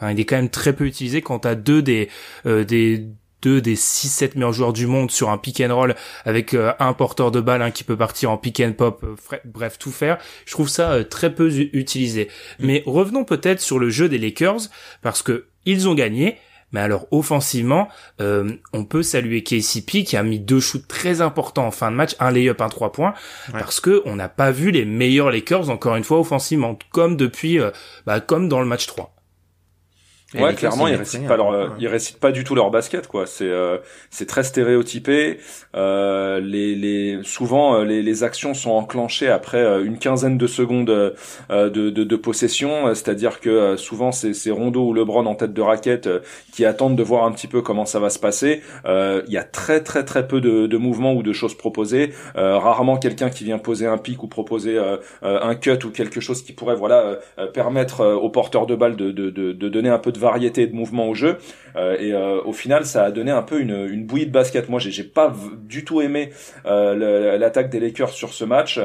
[0.10, 2.10] il est quand même très peu utilisé quand t'as deux des
[2.46, 3.06] euh, des
[3.42, 6.94] deux des 6-7 meilleurs joueurs du monde sur un pick and roll avec euh, un
[6.94, 10.20] porteur de balle qui peut partir en pick and pop, euh, bref tout faire.
[10.46, 12.30] Je trouve ça très peu utilisé.
[12.60, 12.66] Mm.
[12.66, 14.70] Mais revenons peut-être sur le jeu des Lakers
[15.02, 16.38] parce que ils ont gagné.
[16.74, 21.72] Mais alors offensivement, on peut saluer KCP qui a mis deux shoots très importants en
[21.72, 23.14] fin de match, un lay-up, un trois points,
[23.52, 27.60] parce que on n'a pas vu les meilleurs Lakers encore une fois offensivement, comme depuis,
[28.06, 29.14] bah, comme dans le match 3.
[30.34, 33.26] Ouais, clairement, ils récitent pas leur, ils récitent pas du tout leur basket, quoi.
[33.26, 33.78] C'est, euh,
[34.10, 35.40] c'est très stéréotypé.
[35.76, 40.48] Euh, les, les, souvent, euh, les, les actions sont enclenchées après euh, une quinzaine de
[40.48, 41.16] secondes de,
[41.50, 42.94] de, de possession.
[42.96, 46.08] C'est-à-dire que souvent, c'est, c'est Rondo ou LeBron en tête de raquette
[46.54, 48.62] qui attendent de voir un petit peu comment ça va se passer.
[48.86, 52.14] Il y a très, très, très peu de, de mouvements ou de choses proposées.
[52.36, 54.80] rarement quelqu'un qui vient poser un pic ou proposer
[55.22, 57.18] un cut ou quelque chose qui pourrait, voilà,
[57.54, 60.74] permettre aux porteurs de balles de, de, de, de donner un peu de variété de
[60.74, 61.38] mouvements au jeu.
[61.76, 64.70] Euh, et euh, au final, ça a donné un peu une, bouillie de basket.
[64.70, 66.32] Moi, j'ai pas du tout aimé
[66.66, 68.80] euh, l'attaque des Lakers sur ce match.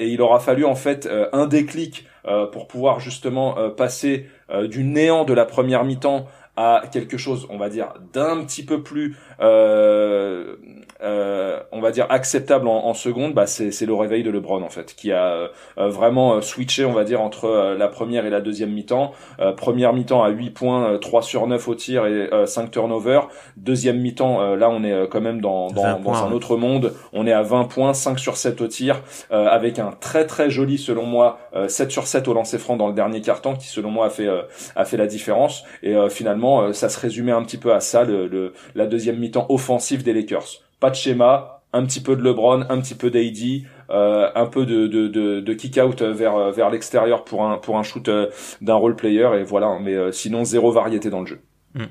[0.00, 2.06] et il aura fallu en fait un déclic
[2.52, 4.26] pour pouvoir justement passer
[4.68, 8.82] du néant de la première mi-temps à quelque chose, on va dire, d'un petit peu
[8.82, 10.54] plus euh,
[11.02, 14.70] euh, on va dire acceptable en, en seconde, bah c'est le réveil de LeBron en
[14.70, 18.72] fait, qui a euh, vraiment switché, on va dire, entre la première et la deuxième
[18.72, 19.12] mi-temps.
[19.56, 23.28] première mi-temps à 8 points, 3 sur 9 au tir et 5 turnovers.
[23.56, 26.92] Deuxième mi-temps, là on est quand même dans, dans, dans un autre monde.
[27.12, 30.78] On est à 20 points, 5 sur 7 au tir, avec un très très joli,
[30.78, 34.06] selon moi, 7 sur 7 au lancer franc dans le dernier carton, qui selon moi
[34.06, 34.28] a fait
[34.76, 35.64] a fait la différence.
[35.82, 39.23] Et finalement, ça se résumait un petit peu à ça, le, le la deuxième mi-temps
[39.48, 43.62] offensif des Lakers pas de schéma, un petit peu de LeBron, un petit peu d'AD,
[43.88, 48.06] euh, un peu de, de, de, kick-out vers, vers l'extérieur pour un, pour un shoot
[48.08, 48.28] euh,
[48.60, 51.40] d'un role player, et voilà, mais euh, sinon zéro variété dans le jeu.
[51.74, 51.86] Hmm.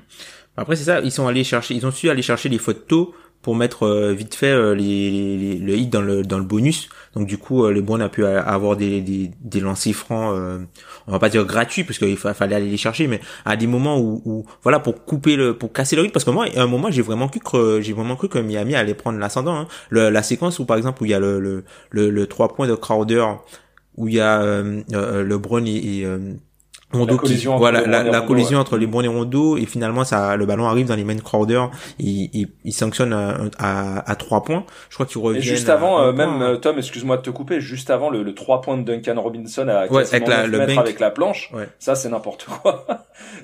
[0.56, 3.08] Après c'est ça, ils sont allés chercher, ils ont su aller chercher les photos
[3.44, 6.88] pour mettre euh, vite fait euh, les, le hit dans le dans le bonus.
[7.14, 10.34] Donc du coup, euh, les bons a pu avoir des des, des lancers francs,
[11.06, 13.98] on va pas dire gratuits parce qu'il fallait aller les chercher, mais à des moments
[14.00, 16.12] où, où voilà pour couper le pour casser le rythme.
[16.12, 18.74] Parce que moi, à un moment, j'ai vraiment cru que j'ai vraiment cru que Miami
[18.74, 19.56] allait prendre l'ascendant.
[19.56, 19.68] Hein.
[19.90, 22.66] la séquence où par exemple où il y a le le le, le 3 points
[22.66, 23.24] de Crowder
[23.96, 26.06] où il y a euh, LeBron et, et
[26.94, 30.66] la collision, voilà, la, collision entre les bons et Rondo et finalement ça le ballon
[30.66, 31.64] arrive dans les main Crowder.
[31.98, 34.64] Il, il, il sanctionne à, à, à 3 points.
[34.88, 37.90] Je crois qu'il revient juste avant euh, même euh, Tom excuse-moi de te couper juste
[37.90, 41.10] avant le, le 3 points de Duncan Robinson à ouais, avec la, le avec la
[41.10, 42.86] planche ça c'est n'importe quoi.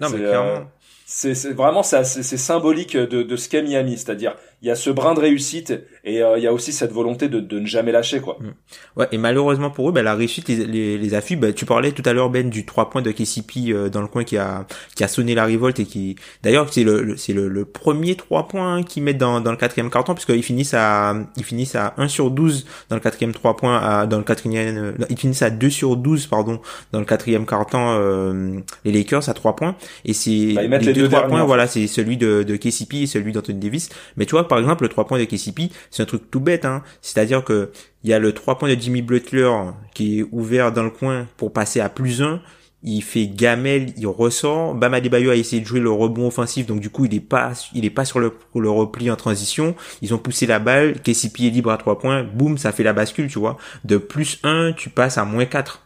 [0.01, 0.61] Non mais clairement euh,
[1.07, 5.15] c'est vraiment c'est symbolique de, de ce qu'est Miami c'est-à-dire il y a ce brin
[5.15, 5.73] de réussite
[6.05, 8.37] et euh, il y a aussi cette volonté de, de ne jamais lâcher quoi.
[8.41, 9.01] Mm.
[9.01, 12.03] Ouais et malheureusement pour eux ben la réussite les, les, les ben, tu parlais tout
[12.05, 15.03] à l'heure Ben du 3 points de KCP euh, dans le coin qui a qui
[15.03, 18.83] a sonné la révolte et qui d'ailleurs c'est le, c'est le, le, premier 3 points
[18.83, 22.31] qu'ils mettent dans, dans le quatrième carton puisqu'ils finissent à ils finissent à 1 sur
[22.31, 25.71] 12 dans le quatrième 3 points à, dans le quatrième euh, ils finissent à 2
[25.71, 26.61] sur 12 pardon
[26.93, 29.75] dans le quatrième carton euh, les Lakers à 3 points
[30.05, 33.33] et c'est bah, les, deux, 3 points voilà c'est celui de, de KCP et celui
[33.33, 36.31] d'Anthony Davis mais tu vois par exemple, le 3 points de KCP, c'est un truc
[36.31, 36.83] tout bête, hein.
[37.03, 37.71] C'est-à-dire que
[38.03, 39.51] il y a le 3 points de Jimmy Butler
[39.95, 42.41] qui est ouvert dans le coin pour passer à plus 1.
[42.83, 44.75] Il fait gamelle, il ressort.
[44.75, 47.53] Bam Adebayo a essayé de jouer le rebond offensif, donc du coup il est pas,
[47.75, 49.75] il est pas sur le, le repli en transition.
[50.01, 52.95] Ils ont poussé la balle, KCP est libre à 3 points, boum, ça fait la
[52.95, 53.59] bascule, tu vois.
[53.85, 55.83] De plus 1, tu passes à moins 4.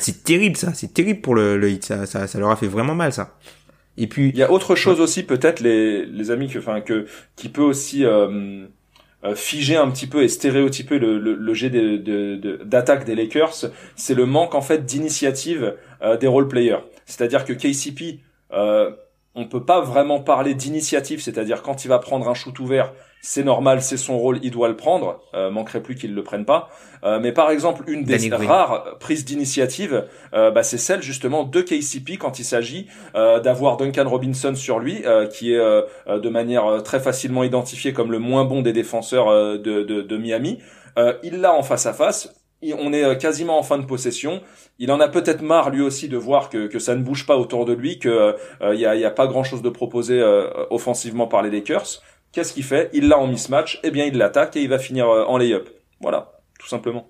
[0.00, 2.68] C'est terrible ça, c'est terrible pour le, le hit, ça, ça, ça leur a fait
[2.68, 3.36] vraiment mal ça.
[3.98, 7.06] Et puis il y a autre chose aussi peut-être les les amis que enfin que
[7.36, 8.66] qui peut aussi euh,
[9.24, 13.72] euh, figer un petit peu et stéréotyper le, le, le jet d'attaque de, des Lakers,
[13.96, 16.78] c'est le manque en fait d'initiative euh, des role players.
[17.04, 18.20] C'est-à-dire que KCP
[18.52, 18.92] euh,
[19.34, 23.44] on peut pas vraiment parler d'initiative, c'est-à-dire quand il va prendre un shoot ouvert, c'est
[23.44, 25.20] normal, c'est son rôle, il doit le prendre.
[25.34, 26.70] Euh, manquerait plus qu'il le prenne pas.
[27.04, 31.60] Euh, mais par exemple, une des rares prises d'initiative, euh, bah, c'est celle justement de
[31.60, 36.82] KCP quand il s'agit euh, d'avoir Duncan Robinson sur lui, euh, qui est de manière
[36.82, 40.58] très facilement identifié comme le moins bon des défenseurs de, de, de, Miami.
[41.22, 42.34] il l'a en face à face.
[42.62, 44.40] On est quasiment en fin de possession.
[44.80, 47.36] Il en a peut-être marre lui aussi de voir que, que ça ne bouge pas
[47.36, 50.20] autour de lui, que il y, a, y a pas grand chose de proposé
[50.70, 52.02] offensivement par les Lakers.
[52.32, 52.90] Qu'est-ce qu'il fait?
[52.92, 55.68] Il l'a en mismatch, eh bien il l'attaque et il va finir euh, en lay-up.
[56.00, 57.08] Voilà, tout simplement.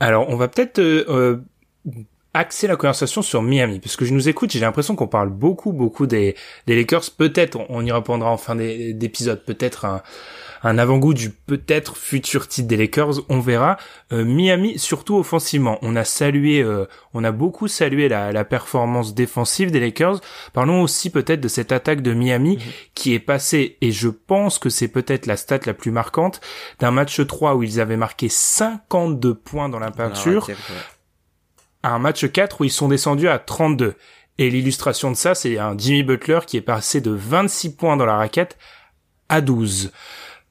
[0.00, 1.42] Alors, on va peut-être euh, euh,
[2.38, 5.72] axer la conversation sur Miami, parce que je nous écoute, j'ai l'impression qu'on parle beaucoup,
[5.72, 7.10] beaucoup des, des Lakers.
[7.16, 10.02] Peut-être, on y répondra en fin d'épisode, peut-être un,
[10.62, 13.76] un avant-goût du peut-être futur titre des Lakers, on verra.
[14.12, 19.14] Euh, Miami, surtout offensivement, on a salué, euh, on a beaucoup salué la, la, performance
[19.14, 20.20] défensive des Lakers.
[20.52, 22.62] Parlons aussi peut-être de cette attaque de Miami mhm.
[22.94, 26.40] qui est passée, et je pense que c'est peut-être la stat la plus marquante,
[26.80, 30.48] d'un match 3 où ils avaient marqué 52 points dans la peinture,
[31.82, 33.94] un match 4 où ils sont descendus à 32.
[34.38, 38.06] Et l'illustration de ça, c'est un Jimmy Butler qui est passé de 26 points dans
[38.06, 38.56] la raquette
[39.28, 39.92] à 12.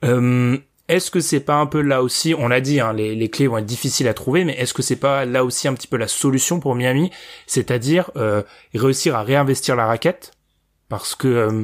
[0.03, 3.47] Euh, est-ce que c'est pas un peu là aussi, on l'a dit, hein, les, clés
[3.47, 5.97] vont être difficiles à trouver, mais est-ce que c'est pas là aussi un petit peu
[5.97, 7.11] la solution pour Miami,
[7.45, 10.31] c'est-à-dire euh, réussir à réinvestir la raquette,
[10.87, 11.63] parce que euh,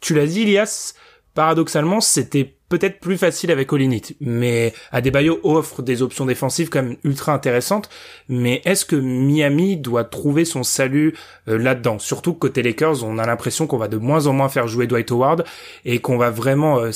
[0.00, 0.94] tu l'as dit, Elias,
[1.34, 6.96] paradoxalement, c'était peut-être plus facile avec Olinit, mais Adebayo offre des options défensives quand même
[7.04, 7.88] ultra intéressantes.
[8.28, 11.14] Mais est-ce que Miami doit trouver son salut
[11.48, 11.98] euh, là-dedans?
[11.98, 14.86] Surtout que côté Lakers, on a l'impression qu'on va de moins en moins faire jouer
[14.86, 15.44] Dwight Howard
[15.84, 16.90] et qu'on va vraiment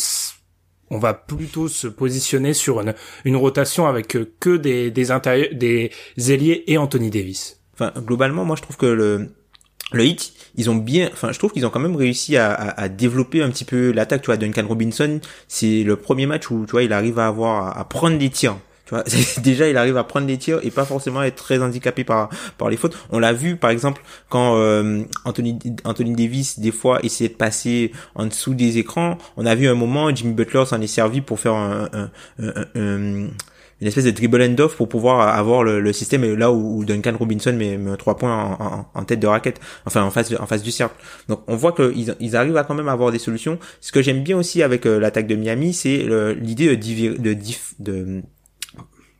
[0.91, 2.83] on va plutôt se positionner sur
[3.25, 7.61] une, rotation avec euh, que des intérieurs, des ailiers et Anthony Davis.
[7.75, 11.67] Enfin, globalement, moi je trouve que le hit, ils ont bien, enfin, je trouve qu'ils
[11.67, 14.23] ont quand même réussi à, à, développer un petit peu l'attaque.
[14.23, 17.79] Tu vois, Duncan Robinson, c'est le premier match où tu vois, il arrive à avoir
[17.79, 18.57] à prendre des tirs
[19.43, 22.69] déjà il arrive à prendre des tirs et pas forcément être très handicapé par par
[22.69, 22.97] les fautes.
[23.11, 27.93] On l'a vu par exemple quand euh, Anthony Anthony Davis des fois essayait de passer
[28.15, 29.19] en dessous des écrans.
[29.37, 32.11] On a vu un moment Jimmy Butler s'en est servi pour faire un,
[33.81, 37.53] une espèce de dribble end off pour pouvoir avoir le, système là où, Duncan Robinson
[37.53, 40.95] met, met trois points en, tête de raquette, enfin en face en face du cercle.
[41.29, 43.59] Donc on voit qu'ils ils arrivent à quand même avoir des solutions.
[43.81, 46.07] Ce que j'aime bien aussi avec euh, l'attaque de Miami, c'est
[46.38, 47.37] l'idée de, de,
[47.79, 48.23] de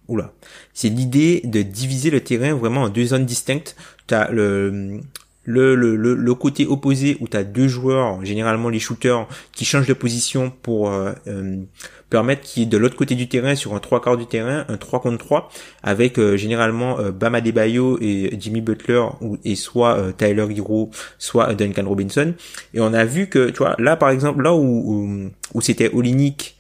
[0.09, 0.33] oula,
[0.75, 3.77] c'est l'idée de diviser le terrain vraiment en deux zones distinctes.
[4.07, 5.01] T'as le
[5.45, 9.89] le, le, le, côté opposé où tu as deux joueurs, généralement les shooters, qui changent
[9.89, 11.13] de position pour euh,
[12.11, 14.27] euh, permettre qu'il y ait de l'autre côté du terrain, sur un trois quarts du
[14.27, 15.49] terrain, un 3 contre 3,
[15.83, 21.85] avec euh, généralement Bam Adebayo et Jimmy Butler, ou, et soit Tyler Hero, soit Duncan
[21.87, 22.35] Robinson.
[22.75, 26.57] Et on a vu que, tu vois, là par exemple, là où, où, c'était Olinik,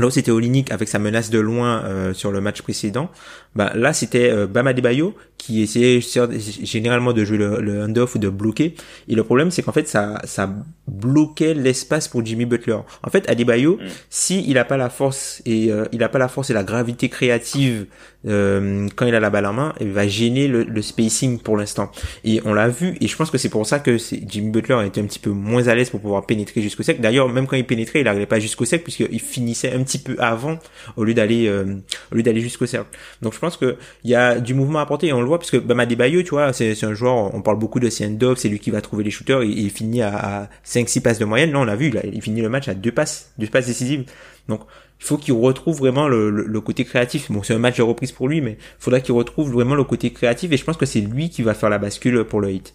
[0.00, 3.10] Là où c'était Olinik avec sa menace de loin euh, sur le match précédent,
[3.54, 8.18] bah là c'était euh, Bama Debayo qui essayait généralement de jouer le, le handoff ou
[8.18, 8.74] de bloquer.
[9.08, 10.54] Et le problème c'est qu'en fait ça ça
[10.86, 12.78] bloquait l'espace pour Jimmy Butler.
[13.02, 13.88] En fait Adebayo, mm.
[14.10, 16.62] si il a pas la force et euh, il a pas la force et la
[16.62, 17.86] gravité créative
[18.26, 21.56] euh, quand il a la balle en main, il va gêner le, le spacing pour
[21.56, 21.90] l'instant.
[22.22, 25.00] Et on l'a vu et je pense que c'est pour ça que Jimmy Butler était
[25.00, 27.00] un petit peu moins à l'aise pour pouvoir pénétrer jusqu'au sec.
[27.00, 30.16] D'ailleurs même quand il pénétrait, il n'arrivait pas jusqu'au sec puisqu'il finissait un petit peu
[30.18, 30.58] avant
[30.96, 31.76] au lieu d'aller euh,
[32.12, 32.90] au lieu d'aller jusqu'au cercle.
[33.22, 35.50] Donc pense que il y a du mouvement à apporter et on le voit parce
[35.50, 35.96] que Bama tu
[36.30, 39.10] vois, c'est un joueur on parle beaucoup de Siendov, c'est lui qui va trouver les
[39.10, 41.52] shooters et, il finit à, à 5 6 passes de moyenne.
[41.52, 44.04] Là, on l'a vu, il finit le match à deux passes, deux passes décisives.
[44.48, 44.60] Donc
[45.00, 47.30] il faut qu'il retrouve vraiment le, le, côté créatif.
[47.30, 49.84] Bon, c'est un match de reprise pour lui, mais il faudra qu'il retrouve vraiment le
[49.84, 52.52] côté créatif et je pense que c'est lui qui va faire la bascule pour le
[52.52, 52.74] hit.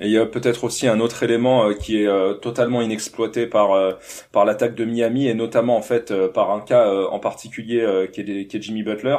[0.00, 3.46] Et il y a peut-être aussi un autre élément euh, qui est euh, totalement inexploité
[3.46, 3.92] par euh,
[4.32, 8.46] par l'attaque de Miami et notamment en fait par un cas en particulier qui est,
[8.46, 9.16] qui, est, Jimmy Butler.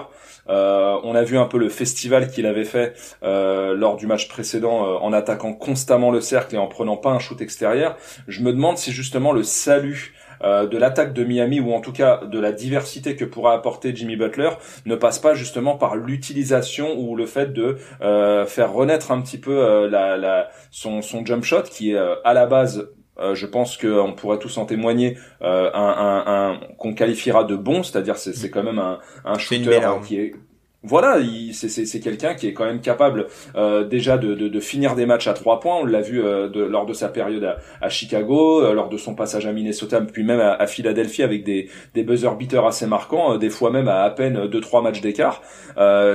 [0.47, 5.13] on a vu un peu le festival qu'il avait fait lors du match précédent en
[5.13, 7.97] attaquant constamment le cercle et en prenant pas un shoot extérieur.
[8.27, 11.91] Je me demande si justement le salut euh, de l'attaque de Miami ou en tout
[11.91, 14.49] cas de la diversité que pourra apporter Jimmy Butler
[14.85, 19.37] ne passe pas justement par l'utilisation ou le fait de euh, faire renaître un petit
[19.37, 22.89] peu euh, la, la, son, son jump shot qui est à la base
[23.33, 28.17] je pense qu'on pourrait tous en témoigner, un, un, un qu'on qualifiera de bon, c'est-à-dire
[28.17, 30.33] c'est, c'est quand même un, un shooter qui est
[30.83, 31.17] voilà,
[31.53, 35.27] c'est quelqu'un qui est quand même capable euh, déjà de, de, de, finir des matchs
[35.27, 35.77] à trois points.
[35.77, 38.97] On l'a vu euh, de, lors de sa période à, à Chicago, euh, lors de
[38.97, 42.85] son passage à Minnesota, puis même à, à Philadelphie avec des, des buzzer beaters assez
[42.85, 45.41] marquants, euh, des fois même à à peine deux trois matchs d'écart.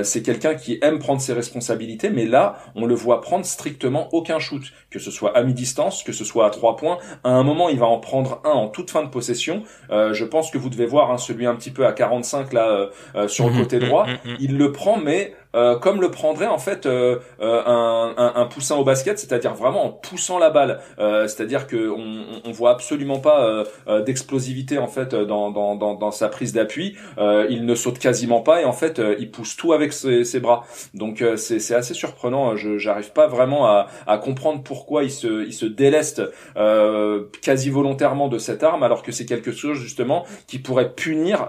[0.03, 4.39] c'est quelqu'un qui aime prendre ses responsabilités, mais là, on le voit prendre strictement aucun
[4.39, 6.99] shoot, que ce soit à mi-distance, que ce soit à trois points.
[7.25, 9.63] À un moment, il va en prendre un en toute fin de possession.
[9.91, 12.91] je pense que vous devez voir hein, celui un petit peu à 45 là
[13.29, 13.59] sur le mhm.
[13.59, 14.07] côté droit.
[14.07, 14.37] Mhm.
[14.41, 18.45] Il le prend, mais euh, comme le prendrait en fait euh, euh, un, un, un,
[18.47, 20.81] poussin au basket, c'est-à-dire vraiment en poussant la balle.
[20.99, 23.65] c'est-à-dire que on, on voit absolument pas
[24.05, 26.97] d'explosivité en fait dans, dans, dans, dans sa prise d'appui.
[27.19, 30.65] il ne saute quasiment pas et en fait il pousse tout avec ses, ses bras.
[30.95, 32.57] Donc c'est assez surprenant.
[32.57, 36.23] Je j'arrive pas vraiment à, à comprendre pourquoi il se il se déleste
[37.43, 41.49] quasi volontairement de cette arme alors que c'est quelque chose justement qui pourrait punir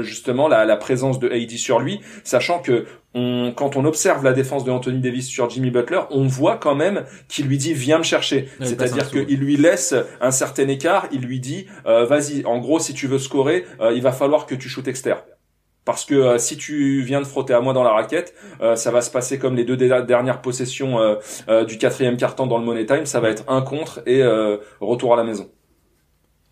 [0.00, 4.32] justement la, la présence de Heidi sur lui, sachant que on, quand on observe la
[4.32, 7.98] défense de Anthony Davis sur Jimmy Butler, on voit quand même qu'il lui dit viens
[7.98, 8.48] me chercher.
[8.60, 12.92] C'est-à-dire qu'il lui laisse un certain écart, il lui dit euh, vas-y, en gros si
[12.94, 15.20] tu veux scorer, euh, il va falloir que tu shootes externe.
[15.84, 18.34] Parce que euh, si tu viens de frotter à moi dans la raquette,
[18.74, 20.98] ça va se passer comme les deux dernières possessions
[21.66, 23.06] du quatrième quart-temps dans le Money Time.
[23.06, 24.22] Ça va être un contre et
[24.80, 25.50] retour à la maison.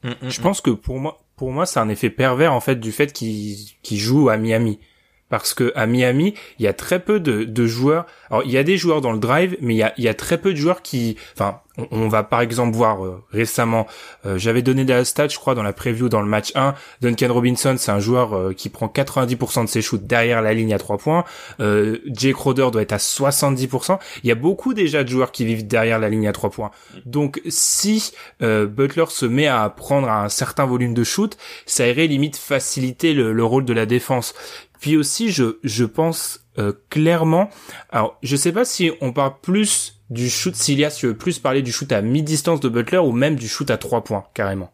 [0.03, 2.81] Mm, mm, Je pense que pour moi, pour moi, c'est un effet pervers en fait
[2.81, 4.81] du fait qu'il joue à Miami
[5.29, 8.07] parce que à Miami, il y a très peu de, de, joueurs.
[8.31, 10.15] Alors il y a des joueurs dans le drive, mais il y a, y a
[10.15, 11.61] très peu de joueurs qui, enfin
[11.91, 13.87] on, va par exemple voir euh, récemment,
[14.25, 16.75] euh, j'avais donné des stats, je crois, dans la preview dans le match 1.
[17.03, 20.73] Duncan Robinson, c'est un joueur euh, qui prend 90% de ses shoots derrière la ligne
[20.75, 21.25] à 3 points.
[21.59, 23.99] Jake Crowder doit être à 70%.
[24.23, 26.71] Il y a beaucoup déjà de joueurs qui vivent derrière la ligne à 3 points.
[27.05, 31.37] Donc si Butler se met à prendre un certain volume de shoot,
[31.67, 34.35] ça irait limite faciliter le, le rôle de la défense.
[34.81, 36.43] Puis aussi, je, je pense
[36.89, 37.51] clairement,
[37.91, 41.07] alors je sais pas si on parle plus du shoot, s'il y a, si tu
[41.07, 44.05] veux plus parler du shoot à mi-distance de Butler ou même du shoot à trois
[44.05, 44.71] points, carrément.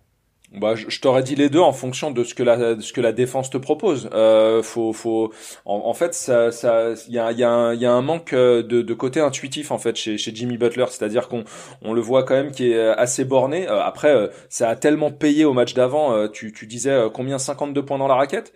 [0.55, 3.12] Bah, je, t'aurais dit les deux en fonction de ce que la, ce que la
[3.12, 4.11] défense te propose.
[4.12, 5.32] Euh, faut, faut,
[5.64, 8.62] en, fait, ça, ça, il y a, y, a un, y a un manque euh,
[8.62, 11.44] de, de côté intuitif en fait chez, chez Jimmy Butler, c'est-à-dire qu'on,
[11.80, 13.66] on le voit quand même qui est assez borné.
[13.66, 16.28] Euh, après, ça a tellement payé au match d'avant.
[16.28, 17.38] tu, tu disais combien?
[17.38, 18.53] 52 points dans la raquette?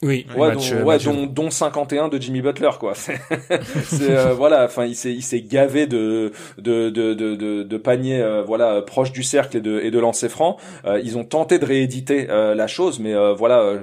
[0.00, 2.92] Oui, ouais, dont, euh, ouais dont, dont, 51 de Jimmy Butler quoi.
[2.94, 3.18] c'est
[4.10, 8.44] euh, voilà, enfin il s'est il s'est gavé de de de de de, paniers euh,
[8.44, 10.56] voilà proches du cercle et de et de lancer francs.
[11.02, 13.80] ils ont tenté de rééditer la chose, mais voilà.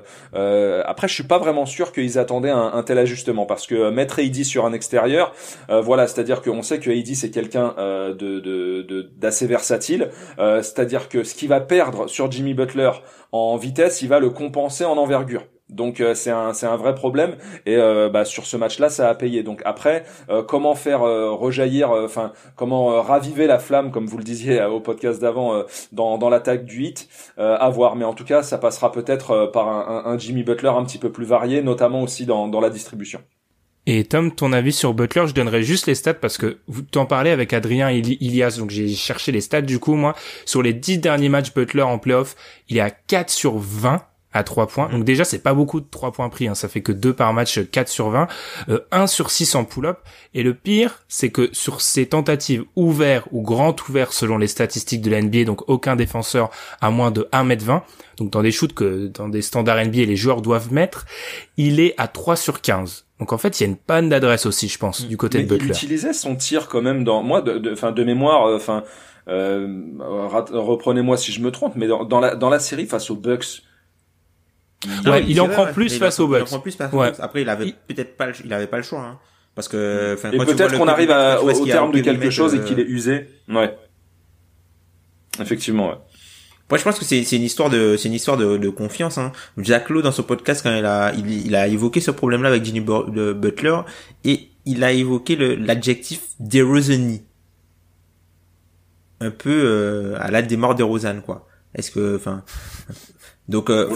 [0.86, 4.20] après, je suis pas vraiment sûr qu'ils attendaient un, un, tel ajustement parce que mettre
[4.20, 5.34] AD sur un extérieur,
[5.68, 11.36] voilà, c'est-à-dire qu'on sait que AD c'est quelqu'un de de d'assez versatile, c'est-à-dire que ce
[11.36, 12.91] qu'il va perdre sur Jimmy Butler
[13.34, 15.43] en vitesse, il va le compenser en envergure.
[15.70, 19.09] Donc euh, c'est un c'est un vrai problème et euh, bah, sur ce match-là ça
[19.09, 19.41] a payé.
[19.41, 24.63] Donc après euh, comment faire rejaillir, enfin comment raviver la flamme comme vous le disiez
[24.63, 27.95] au podcast d'avant dans dans l'attaque du hit, à voir.
[27.95, 31.11] Mais en tout cas ça passera peut-être par un, un, Jimmy Butler un petit peu
[31.11, 33.22] plus varié, notamment aussi dans dans la distribution.
[33.88, 37.05] Et Tom, ton avis sur Butler, je donnerai juste les stats parce que vous t'en
[37.05, 40.16] parlez avec Adrien Ilias, donc j'ai cherché les stats du coup moi.
[40.45, 42.36] Sur les dix derniers matchs Butler en playoff,
[42.70, 44.01] il est à 4 sur 20
[44.36, 44.90] à 3 points.
[44.90, 46.56] Donc déjà, c'est pas beaucoup de 3 points pris, hein.
[46.56, 48.28] ça fait que 2 par match, 4 sur 20,
[48.68, 50.00] euh, 1 sur 6 en pull-up.
[50.34, 55.02] Et le pire, c'est que sur ces tentatives ouvertes ou grand ouvertes selon les statistiques
[55.02, 57.82] de la NBA, donc aucun défenseur à moins de 1m20,
[58.18, 61.06] donc dans des shoots que dans des standards NBA les joueurs doivent mettre,
[61.56, 63.06] il est à 3 sur 15.
[63.22, 65.48] Donc en fait, il y a une panne d'adresse aussi, je pense, du côté de
[65.48, 65.68] Butler.
[65.68, 68.84] Il utilisait son tir quand même dans moi, de, de, de mémoire, euh, enfin.
[69.28, 73.16] Euh, reprenez-moi si je me trompe, mais dans, dans, la dans la série face aux
[73.16, 73.64] Bucks,
[75.06, 76.40] Ouais, il, en prend plus face aux Bucks.
[76.40, 77.12] Il en prend plus face ouais.
[77.20, 79.20] Après, il avait peut-être pas, il avait pas le choix, hein.
[79.56, 82.86] Parce que, et peut-être qu'on arrive à, au, terme de quelque chose et qu'il est
[82.86, 83.30] usé.
[83.48, 83.74] Ouais.
[85.40, 85.96] Effectivement, ouais.
[86.70, 89.18] Moi, je pense que c'est une histoire de c'est une histoire de, de confiance.
[89.18, 89.32] Hein.
[89.58, 92.66] Jack Lowe dans son podcast quand il a il, il a évoqué ce problème-là avec
[92.66, 93.78] Jimmy Butler
[94.24, 97.24] et il a évoqué l'adjectif DeRozani.
[99.22, 101.48] Un peu euh, à la démarre de Rosanne quoi.
[101.76, 102.44] Est-ce que enfin
[103.48, 103.89] donc, euh,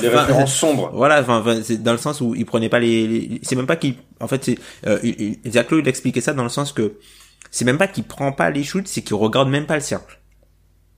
[0.00, 0.90] les références sombres.
[0.94, 3.94] Voilà, enfin, c'est dans le sens où il prenait pas les, c'est même pas qu'il,
[4.20, 4.98] en fait, c'est, euh,
[5.48, 6.94] Zach il expliquait ça dans le sens que
[7.50, 10.20] c'est même pas qu'il prend pas les shoots, c'est qu'il regarde même pas le cercle.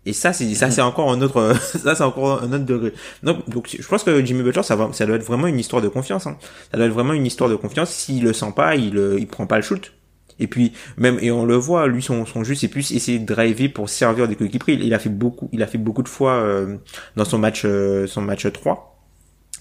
[0.06, 2.92] Et ça, c'est ça, c'est encore un autre, ça, c'est encore un autre degré.
[3.22, 5.82] Donc, donc, je pense que Jimmy Butler, ça, va, ça doit être vraiment une histoire
[5.82, 6.26] de confiance.
[6.26, 6.38] Hein.
[6.70, 7.90] Ça doit être vraiment une histoire de confiance.
[7.90, 9.92] S'il le sent pas, il, il prend pas le shoot.
[10.38, 13.26] Et puis même et on le voit, lui son son jeu c'est plus essayer de
[13.26, 14.74] driver pour servir des coéquipiers.
[14.74, 16.76] Il, il, a fait beaucoup, il a fait beaucoup de fois euh,
[17.16, 18.92] dans son match euh, son match 3.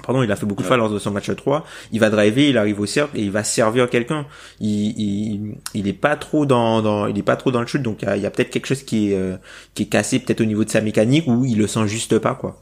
[0.03, 1.65] Pardon, il a fait beaucoup de fois lors de son match 3.
[1.93, 4.27] Il va driver, il arrive au cercle et il va servir quelqu'un.
[4.59, 7.81] Il, il, il est pas trop dans, dans il est pas trop dans le shoot,
[7.81, 9.37] donc il y a, peut-être quelque chose qui est euh,
[9.73, 12.35] qui est cassé peut-être au niveau de sa mécanique ou il le sent juste pas
[12.35, 12.61] quoi.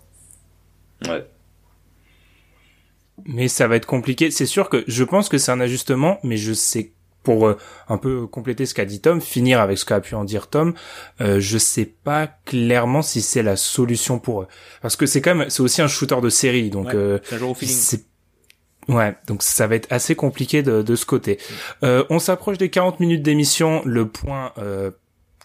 [1.07, 1.25] Ouais.
[3.25, 4.29] Mais ça va être compliqué.
[4.29, 6.91] C'est sûr que je pense que c'est un ajustement, mais je sais
[7.23, 7.57] pour euh,
[7.89, 10.73] un peu compléter ce qu'a dit Tom, finir avec ce qu'a pu en dire Tom,
[11.21, 14.47] euh, je sais pas clairement si c'est la solution pour eux,
[14.81, 17.19] parce que c'est quand même, c'est aussi un shooter de série, donc ouais, euh,
[17.63, 18.05] c'est
[18.89, 21.37] Ouais, donc ça va être assez compliqué de, de ce côté.
[21.83, 23.81] Euh, on s'approche des 40 minutes d'émission.
[23.85, 24.91] Le point euh,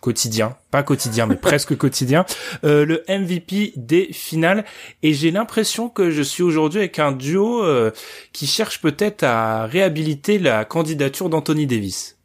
[0.00, 2.24] quotidien, pas quotidien mais presque quotidien,
[2.64, 4.64] euh, le MVP des finales
[5.02, 7.90] et j'ai l'impression que je suis aujourd'hui avec un duo euh,
[8.32, 12.16] qui cherche peut-être à réhabiliter la candidature d'Anthony Davis.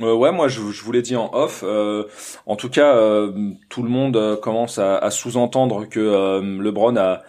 [0.00, 1.64] Euh, ouais, moi je, je vous l'ai dit en off.
[2.46, 2.94] en tout cas,
[3.68, 7.22] tout le monde commence à, à sous-entendre que LeBron a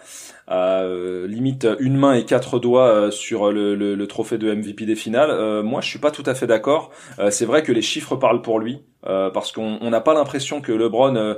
[0.50, 4.96] à euh, limite une main et quatre doigts euh, sur le, trophée de MVP des
[4.96, 5.30] finales.
[5.30, 6.90] Euh, moi, je suis pas tout à fait d'accord.
[7.30, 11.36] c'est vrai que les chiffres parlent pour lui, parce qu'on n'a pas l'impression que LeBron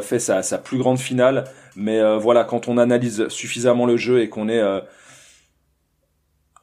[0.00, 1.44] fait sa, sa, plus grande finale.
[1.74, 4.62] Mais voilà, quand on analyse suffisamment le jeu et qu'on est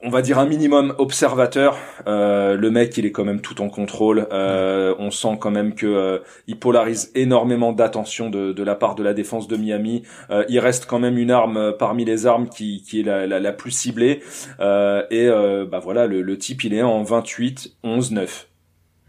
[0.01, 1.77] on va dire un minimum observateur.
[2.07, 4.27] Euh, le mec, il est quand même tout en contrôle.
[4.31, 8.95] Euh, on sent quand même que euh, il polarise énormément d'attention de, de, la part
[8.95, 10.03] de la défense de Miami.
[10.29, 13.39] Euh, il reste quand même une arme parmi les armes qui, qui est la, la,
[13.39, 14.21] la plus ciblée.
[14.59, 15.29] et
[15.69, 18.48] bah voilà, le, le, type, il est en 28, 11, 9.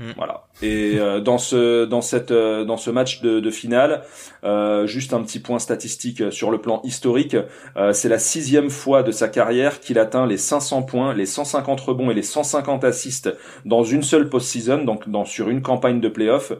[0.00, 0.12] Mm.
[0.16, 0.46] Voilà.
[0.62, 4.02] Et euh, dans ce dans cette euh, dans ce match de, de finale,
[4.44, 7.36] euh, juste un petit point statistique sur le plan historique,
[7.92, 12.10] c'est la sixième fois de sa carrière qu'il atteint les 500 points, les 150 rebonds
[12.10, 13.30] et les 150 assists
[13.64, 16.52] dans une seule post-season, donc dans sur une campagne de playoff.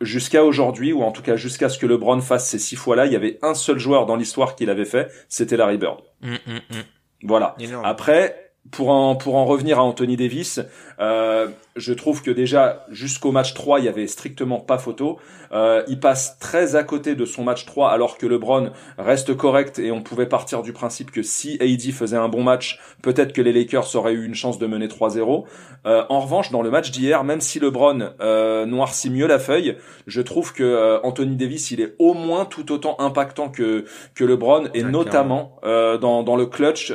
[0.00, 3.12] Jusqu'à aujourd'hui, ou en tout cas jusqu'à ce que LeBron fasse ces six fois-là, il
[3.12, 5.98] y avait un seul joueur dans l'histoire qui l'avait fait, c'était Larry Bird.
[6.22, 6.60] Mm, mm,
[7.24, 7.56] voilà.
[7.82, 10.60] Après, pour en pour en revenir à Anthony Davis,
[11.00, 15.18] euh, je trouve que déjà jusqu'au match 3, il y avait strictement pas photo.
[15.52, 19.78] Euh, il passe très à côté de son match 3 alors que LeBron reste correct
[19.78, 23.40] et on pouvait partir du principe que si AD faisait un bon match, peut-être que
[23.40, 25.44] les Lakers auraient eu une chance de mener 3-0.
[25.86, 29.76] Euh, en revanche, dans le match d'hier, même si LeBron euh, noircit mieux la feuille,
[30.06, 34.24] je trouve que euh, Anthony Davis, il est au moins tout autant impactant que que
[34.24, 36.92] LeBron et notamment euh, dans dans le clutch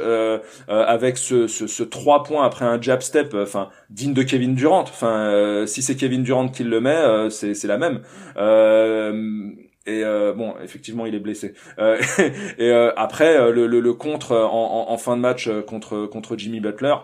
[0.67, 4.72] avec ce, ce, ce 3 points après un jab step, enfin digne de Kevin Durant.
[4.82, 8.01] Enfin, si c'est Kevin Durant qui le met, c'est c'est la même.
[8.38, 9.49] Euh,
[9.86, 11.53] et euh, bon, effectivement, il est blessé.
[11.80, 12.01] Euh,
[12.57, 16.95] et après, le, le, le, contre en, en, fin de match contre contre Jimmy Butler.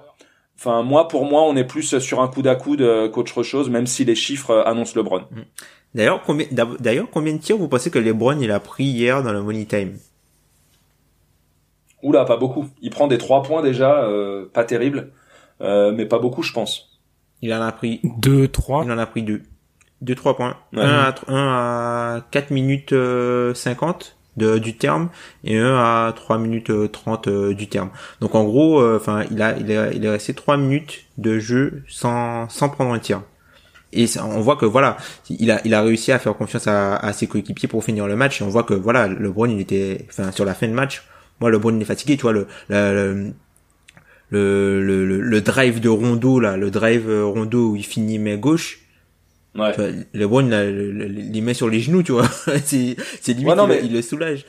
[0.57, 3.87] Enfin, moi, pour moi, on est plus sur un coup d'à coude qu'autre chose, même
[3.87, 5.21] si les chiffres annoncent LeBron.
[5.31, 5.41] Mm.
[5.95, 6.45] D'ailleurs, combien,
[6.79, 9.65] d'ailleurs, combien de tirs vous pensez que LeBron il a pris hier dans le money
[9.65, 9.97] time?
[12.03, 12.67] Oula, pas beaucoup.
[12.81, 14.07] Il prend des trois points déjà,
[14.53, 15.11] pas terrible,
[15.59, 16.88] mais pas beaucoup, je pense.
[17.41, 18.83] Il en a pris deux, trois.
[18.85, 19.41] Il en a pris deux.
[20.03, 20.57] 2-3 points.
[20.75, 22.95] Un, à, à 4 minutes 50
[24.39, 25.09] euh, de, du terme
[25.43, 27.89] et un à 3 minutes 30 euh, du terme.
[28.21, 31.39] Donc en gros, euh, enfin il, a, il, a, il est resté 3 minutes de
[31.39, 33.21] jeu sans, sans prendre un tir.
[33.91, 34.97] Et on voit que voilà,
[35.29, 38.15] il a, il a réussi à faire confiance à, à ses coéquipiers pour finir le
[38.15, 38.39] match.
[38.39, 41.03] Et on voit que voilà, le Brown il était, enfin sur la fin de match,
[41.39, 43.33] moi le Brown il est fatigué, tu vois le, le, le
[44.29, 48.79] le, le, drive de Rondo là, le drive Rondo où il finit main gauche,
[49.55, 49.73] Ouais.
[50.13, 52.29] LeBron, il, il, met sur les genoux, tu vois.
[52.63, 54.45] c'est, c'est limite, il, le soulage.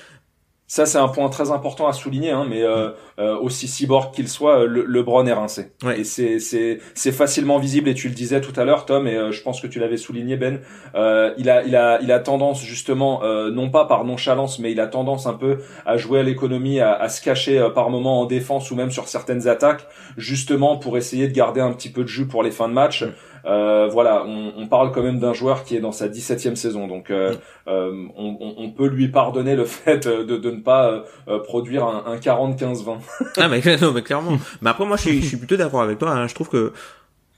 [0.70, 4.28] Ça, c'est un point très important à souligner, hein, mais euh, euh, aussi cyborg qu'il
[4.28, 5.72] soit, le, LeBron est rincé.
[5.82, 5.98] Ouais.
[5.98, 9.16] Et c'est, c'est, c'est facilement visible, et tu le disais tout à l'heure, Tom, et
[9.16, 10.60] euh, je pense que tu l'avais souligné, Ben.
[10.94, 14.70] Euh, il a, il a, il a tendance justement, euh, non pas par nonchalance, mais
[14.70, 18.20] il a tendance un peu à jouer à l'économie, à, à, se cacher par moment
[18.20, 22.04] en défense ou même sur certaines attaques, justement pour essayer de garder un petit peu
[22.04, 23.04] de jus pour les fins de match.
[23.44, 26.86] Euh, voilà, on, on, parle quand même d'un joueur qui est dans sa 17e saison,
[26.86, 27.34] donc euh,
[27.68, 32.04] euh, on, on, peut lui pardonner le fait de, de ne pas euh, produire un,
[32.06, 32.98] un 40-15-20.
[33.36, 34.38] ah mais, non, mais clairement.
[34.60, 36.10] mais après moi je suis, je suis plutôt d'accord avec toi.
[36.10, 36.26] Hein.
[36.26, 36.72] Je trouve que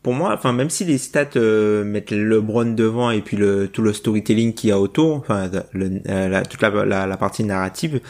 [0.02, 3.82] pour moi, enfin même si les stats euh, mettent LeBron devant et puis le tout
[3.82, 8.00] le storytelling qu'il y a autour, enfin le, la, toute la, la, la, partie narrative,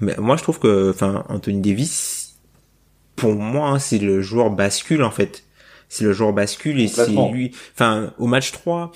[0.00, 2.38] mais moi je trouve que enfin Anthony Davis,
[3.16, 5.44] pour moi hein, c'est le joueur bascule en fait
[5.92, 7.52] c'est le joueur bascule et c'est lui.
[7.74, 8.92] Enfin, au match 3,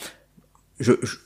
[0.80, 1.16] je, je,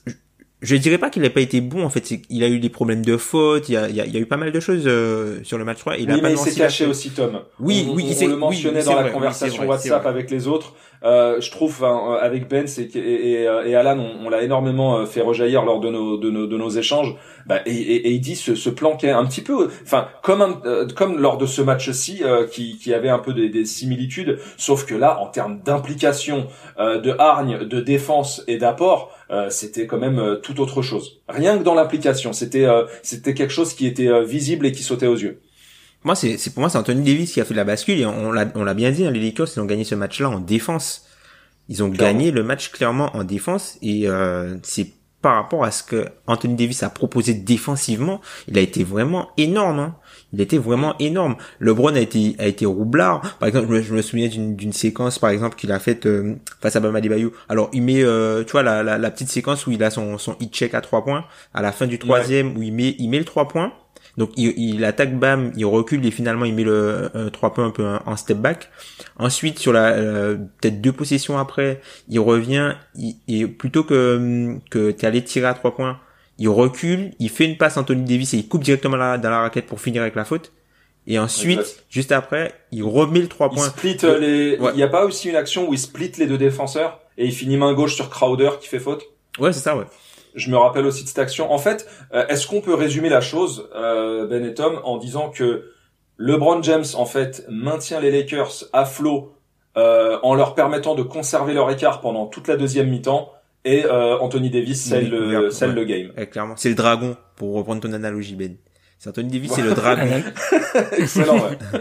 [0.62, 2.10] je dirais pas qu'il n'a pas été bon en fait.
[2.28, 4.36] Il a eu des problèmes de faute il y a, il y a, eu pas
[4.36, 6.86] mal de choses euh, sur le match 3 il oui, a mais il s'est caché
[6.86, 7.40] aussi Tom.
[7.58, 10.74] Oui on, oui on, le mentionnait dans la conversation WhatsApp avec les autres.
[11.02, 15.06] Euh, je trouve hein, avec Ben et, et, et, Alan on, on l'a énormément euh,
[15.06, 17.14] fait rejaillir lors de nos de nos, de nos échanges.
[17.46, 20.86] Bah, et, et, il dit se, se planquer un petit peu enfin comme un, euh,
[20.94, 24.38] comme lors de ce match-ci euh, qui, qui avait un peu des, des, similitudes.
[24.58, 26.48] Sauf que là en termes d'implication
[26.78, 31.20] de hargne de défense et d'apport euh, c'était quand même euh, tout autre chose.
[31.28, 35.06] Rien que dans l'application, c'était euh, c'était quelque chose qui était visible et qui sautait
[35.06, 35.40] aux yeux.
[36.02, 38.46] Moi, c'est pour moi c'est Anthony Davis qui a fait la bascule et on l'a
[38.54, 41.06] on l'a bien dit, hein, les Lakers ils ont gagné ce match-là en défense.
[41.68, 44.08] Ils ont gagné le match clairement en défense et
[44.62, 44.88] c'est
[45.22, 49.78] par rapport à ce que Anthony Davis a proposé défensivement, il a été vraiment énorme.
[49.78, 49.96] Hein
[50.32, 51.36] il était vraiment énorme.
[51.58, 53.36] LeBron a été a été roublard.
[53.38, 56.80] Par exemple, je me, souviens d'une séquence par exemple qu'il a faite euh, face à
[56.80, 57.32] Bama Bayou.
[57.48, 60.36] Alors il met euh, tu vois la, la, petite séquence où il a son son
[60.40, 61.24] hit check à trois points
[61.54, 63.72] à la fin du troisième où il met il met le trois points.
[64.16, 67.66] Donc il, il, attaque Bam, il recule et finalement il met le euh, trois points
[67.66, 68.68] un peu en step back.
[69.18, 72.74] Ensuite sur la peut-être deux possessions après, il revient
[73.28, 75.98] et plutôt que que tu allé tirer à trois points,
[76.40, 79.40] il recule, il fait une passe à Anthony Davis et il coupe directement dans la
[79.40, 80.52] raquette pour finir avec la faute.
[81.06, 83.66] Et ensuite, juste après, il remet le 3 points.
[83.66, 86.26] Il split euh, les, il y a pas aussi une action où il split les
[86.26, 89.04] deux défenseurs et il finit main gauche sur Crowder qui fait faute?
[89.38, 89.84] Ouais, c'est ça, ouais.
[90.34, 91.52] Je me rappelle aussi de cette action.
[91.52, 95.28] En fait, euh, est-ce qu'on peut résumer la chose, euh, Ben et Tom, en disant
[95.28, 95.72] que
[96.16, 99.34] LeBron James, en fait, maintient les Lakers à flot
[99.76, 103.32] en leur permettant de conserver leur écart pendant toute la deuxième mi-temps
[103.64, 106.12] et euh, Anthony Davis scelle le, scelle le game.
[106.26, 108.56] clairement, c'est le dragon pour reprendre ton analogie Ben.
[108.98, 110.22] C'est Anthony Davis, c'est le dragon.
[110.92, 111.36] Excellent.
[111.38, 111.58] Ouais.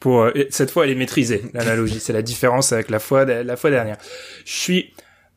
[0.00, 2.00] pour euh, cette fois, elle est maîtrisée l'analogie.
[2.00, 3.96] c'est la différence avec la fois la fois dernière.
[4.44, 4.94] Je suis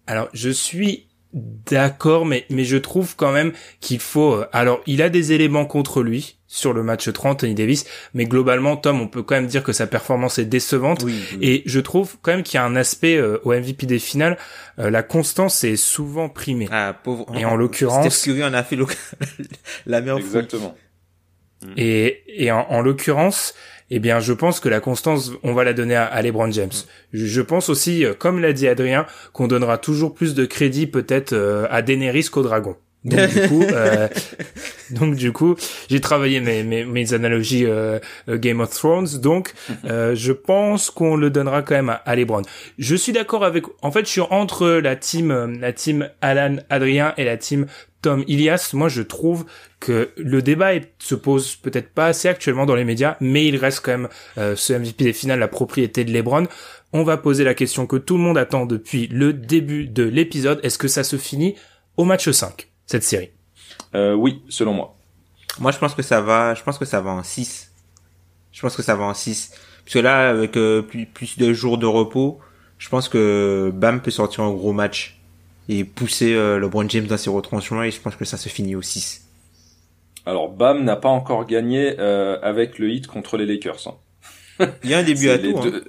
[0.08, 4.34] Alors, je suis d'accord, mais, mais je trouve quand même qu'il faut...
[4.34, 8.26] Euh, alors, il a des éléments contre lui sur le match 30, Tony Davis, mais
[8.26, 11.04] globalement, Tom, on peut quand même dire que sa performance est décevante.
[11.42, 14.38] Et je trouve quand même qu'il y a un aspect euh, au MVP des finales,
[14.78, 16.68] euh, la constance est souvent primée.
[16.72, 17.26] Ah, pauvre.
[17.36, 18.16] Et en l'occurrence...
[18.16, 18.78] Steph Curry en a fait
[19.88, 20.76] la meilleure Exactement.
[21.78, 23.56] Et, et en, en l'occurrence,
[23.96, 26.72] eh bien, je pense que la constance, on va la donner à, LeBron James.
[27.12, 31.34] Je, pense aussi, euh, comme l'a dit Adrien, qu'on donnera toujours plus de crédit peut-être
[31.34, 32.76] euh, à Daenerys qu'au dragon.
[33.04, 34.08] Donc du coup, euh,
[34.92, 35.56] donc du coup,
[35.90, 39.08] j'ai travaillé mes, mes, mes analogies euh, Game of Thrones.
[39.22, 39.54] Donc,
[39.86, 42.44] euh, je pense qu'on le donnera quand même à, à LeBron.
[42.78, 43.66] Je suis d'accord avec.
[43.82, 47.66] En fait, je suis entre la team, la team Alan, Adrien et la team
[48.04, 48.70] Tom Ilias.
[48.74, 49.46] Moi, je trouve
[49.80, 53.82] que le débat se pose peut-être pas assez actuellement dans les médias, mais il reste
[53.84, 54.10] quand même
[54.56, 56.46] ce MVP des finales la propriété de LeBron.
[56.96, 60.60] On va poser la question que tout le monde attend depuis le début de l'épisode.
[60.62, 61.56] Est-ce que ça se finit
[61.98, 63.32] au match 5 cette série?
[63.96, 64.96] Euh, Oui, selon moi.
[65.60, 66.54] Moi, je pense que ça va.
[66.54, 67.72] Je pense que ça va en 6.
[68.52, 69.52] Je pense que ça va en 6.
[69.84, 72.40] Parce que là, avec euh, plus, plus de jours de repos,
[72.78, 75.20] je pense que Bam peut sortir un gros match
[75.70, 78.76] et pousser euh, LeBron James dans ses retranchements et je pense que ça se finit
[78.76, 79.28] au 6.
[80.26, 83.88] Alors Bam n'a pas encore gagné euh, avec le hit contre les Lakers.
[83.88, 84.68] Hein.
[84.84, 85.58] Il y a un début à tout.
[85.58, 85.82] Hein.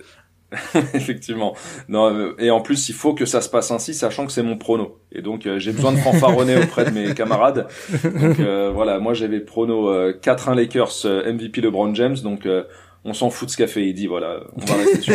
[0.95, 1.55] Effectivement.
[1.89, 4.43] Non, euh, et en plus, il faut que ça se passe ainsi, sachant que c'est
[4.43, 4.99] mon prono.
[5.13, 7.67] Et donc, euh, j'ai besoin de fanfaronner auprès de mes camarades.
[8.03, 12.17] Donc euh, voilà, moi j'avais prono 4-1 Lakers, MVP LeBron James.
[12.23, 12.49] Donc
[13.05, 14.07] on s'en fout de ce qu'a fait Eddie.
[14.07, 15.15] Voilà, on va rester sur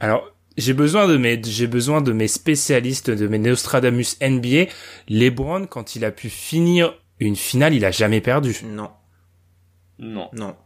[0.00, 4.66] alors, j'ai besoin de mes, j'ai besoin de mes spécialistes, de mes Nostradamus NBA.
[5.08, 8.56] LeBron, quand il a pu finir une finale, il a jamais perdu.
[8.64, 8.90] Non.
[9.98, 10.28] Non.
[10.32, 10.56] Non.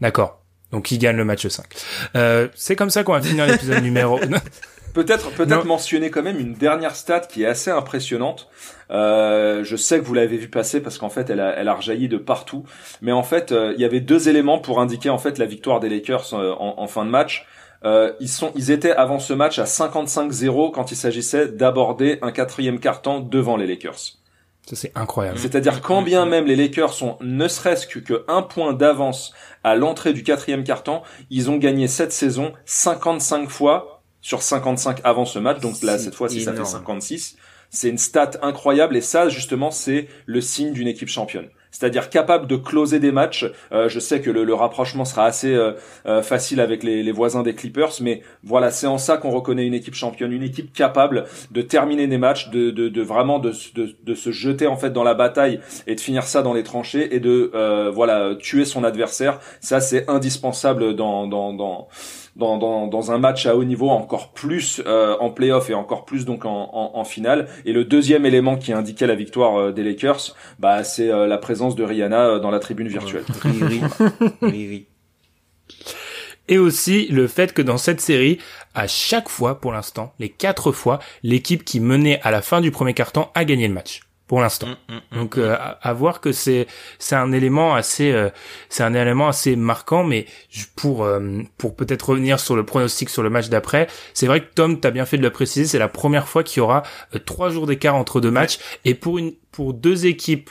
[0.00, 0.42] D'accord.
[0.70, 1.66] Donc il gagne le match 5.
[2.16, 4.20] Euh, c'est comme ça qu'on va finir l'épisode numéro.
[4.92, 8.48] Peut-être peut-être mentionner quand même une dernière stat qui est assez impressionnante.
[8.90, 11.74] Euh, je sais que vous l'avez vu passer parce qu'en fait elle a, elle a
[11.74, 12.64] rejailli de partout.
[13.00, 15.80] Mais en fait euh, il y avait deux éléments pour indiquer en fait la victoire
[15.80, 17.46] des Lakers euh, en, en, fin de match.
[17.84, 22.30] Euh, ils sont ils étaient avant ce match à 55-0 quand il s'agissait d'aborder un
[22.30, 24.18] quatrième carton devant les Lakers.
[24.66, 25.38] Ça c'est incroyable.
[25.38, 29.32] C'est-à-dire quand bien même les Lakers sont ne serait-ce que, que un point d'avance
[29.64, 31.00] à l'entrée du quatrième carton,
[31.30, 35.60] ils ont gagné cette saison 55 fois sur 55 avant ce match.
[35.60, 37.36] Donc là, cette fois-ci, ça fait 56.
[37.70, 42.46] C'est une stat incroyable et ça, justement, c'est le signe d'une équipe championne c'est-à-dire capable
[42.46, 43.50] de closer des matchs.
[43.72, 45.72] Euh, je sais que le, rapprochement sera assez euh,
[46.06, 49.74] euh, facile avec les, voisins des Clippers, mais voilà, c'est en ça qu'on reconnaît une
[49.74, 54.76] équipe championne, une équipe capable de terminer des matchs, de, vraiment de, se jeter en
[54.76, 57.50] fait dans la bataille et de finir ça dans les tranchées et de
[57.92, 59.40] voilà tuer son adversaire.
[59.60, 61.88] Ça, c'est indispensable dans
[62.36, 66.04] dans, dans, dans, un match à haut niveau, encore plus euh, en playoff et encore
[66.04, 67.48] plus donc en, en, en, finale.
[67.64, 71.38] Et le deuxième élément qui indiquait la victoire euh, des Lakers, bah, c'est euh, la
[71.38, 73.24] présence de Rihanna dans la tribune virtuelle.
[76.48, 78.38] et aussi le fait que dans cette série,
[78.74, 82.70] à chaque fois pour l'instant, les quatre fois, l'équipe qui menait à la fin du
[82.70, 84.00] premier quart-temps a gagné le match
[84.30, 84.68] pour l'instant.
[84.68, 86.68] Mm, mm, mm, Donc euh, à, voir que c'est
[87.00, 88.30] c'est un élément assez euh,
[88.68, 90.24] c'est un élément assez marquant mais
[90.76, 94.54] pour euh, pour peut-être revenir sur le pronostic sur le match d'après, c'est vrai que
[94.54, 96.84] Tom t'as bien fait de le préciser, c'est la première fois qu'il y aura
[97.26, 98.60] trois jours d'écart entre deux matchs.
[98.84, 100.50] Et pour une pour deux équipes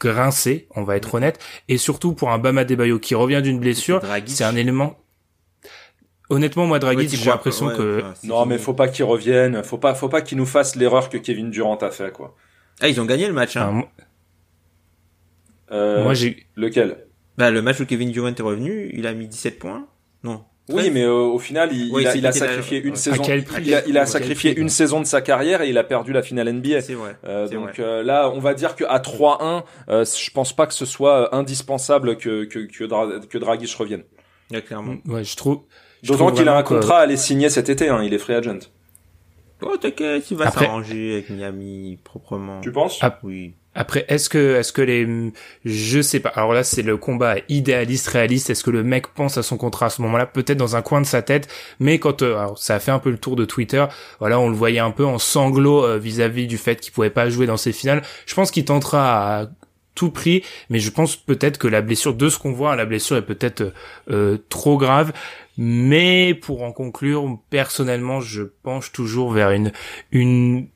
[0.00, 4.00] grincées, on va être honnête et surtout pour un Bama Debayo qui revient d'une blessure,
[4.24, 4.96] c'est un élément
[6.30, 10.08] Honnêtement, moi, Dragic, j'ai l'impression que non, mais faut pas qu'il revienne, faut pas, faut
[10.08, 12.36] pas qu'il nous fasse l'erreur que Kevin Durant a fait, quoi.
[12.80, 13.56] Ah, ils ont gagné le match.
[13.56, 13.84] Hein.
[15.70, 17.06] euh, moi, j'ai lequel?
[17.38, 19.86] Bah, le match où Kevin Durant est revenu, il a mis 17 points.
[20.24, 20.44] Non.
[20.72, 23.22] Oui, mais euh, au final, il, il, a, sacrifié une saison.
[23.86, 26.80] il a, sacrifié une saison de sa carrière et il a perdu la finale NBA.
[26.80, 27.16] C'est vrai.
[27.24, 30.86] Euh, donc euh, là, on va dire qu'à 3-1, euh, je pense pas que ce
[30.86, 34.02] soit indispensable que que que, que Dragic revienne.
[34.50, 34.96] Ouais, clairement.
[35.06, 35.62] Ouais, je trouve.
[36.02, 37.88] D'autant qu'il a un contrat à aller signer cet été.
[37.88, 38.58] Hein, il est free agent.
[39.62, 42.60] Oh t'inquiète, il va s'arranger avec Miami proprement.
[42.60, 42.98] Tu penses?
[43.02, 43.54] Ah, Oui.
[43.72, 45.06] Après, est-ce que, est-ce que les,
[45.64, 46.30] je sais pas.
[46.30, 48.50] Alors là, c'est le combat idéaliste, réaliste.
[48.50, 51.00] Est-ce que le mec pense à son contrat à ce moment-là, peut-être dans un coin
[51.00, 51.46] de sa tête,
[51.78, 53.84] mais quand, euh, alors, ça a fait un peu le tour de Twitter.
[54.18, 57.30] Voilà, on le voyait un peu en sanglots euh, vis-à-vis du fait qu'il pouvait pas
[57.30, 58.02] jouer dans ses finales.
[58.26, 59.46] Je pense qu'il tentera à
[60.00, 63.18] tout prix, mais je pense peut-être que la blessure, de ce qu'on voit, la blessure
[63.18, 63.74] est peut-être
[64.10, 65.12] euh, trop grave.
[65.58, 69.72] Mais pour en conclure, personnellement, je penche toujours vers une
[70.10, 70.68] une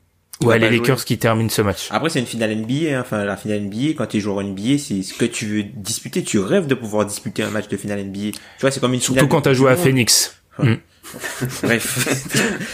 [0.42, 1.88] Ouais, les Lakers qui terminent ce match.
[1.90, 2.90] Après, c'est une finale NBA.
[2.90, 3.00] Hein.
[3.00, 6.22] Enfin, la finale NBA, quand tu es joueur NBA, c'est ce que tu veux disputer.
[6.22, 8.32] Tu rêves de pouvoir disputer un match de finale NBA.
[8.32, 10.36] Tu vois, c'est comme une Surtout quand tu as joué à Phoenix.
[10.58, 10.74] Mm.
[11.62, 12.68] Bref.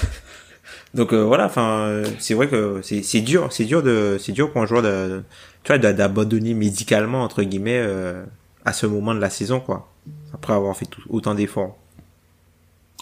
[0.94, 4.50] Donc euh, voilà, enfin, c'est vrai que c'est c'est dur, c'est dur de, c'est dur
[4.50, 5.22] pour un joueur de,
[5.64, 8.24] tu vois, d'abandonner médicalement entre guillemets euh,
[8.64, 9.88] à ce moment de la saison, quoi.
[10.32, 11.76] Après avoir fait autant d'efforts.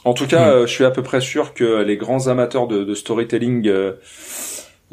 [0.04, 0.66] En tout cas, hmm.
[0.66, 3.68] je suis à peu près sûr que les grands amateurs de, de storytelling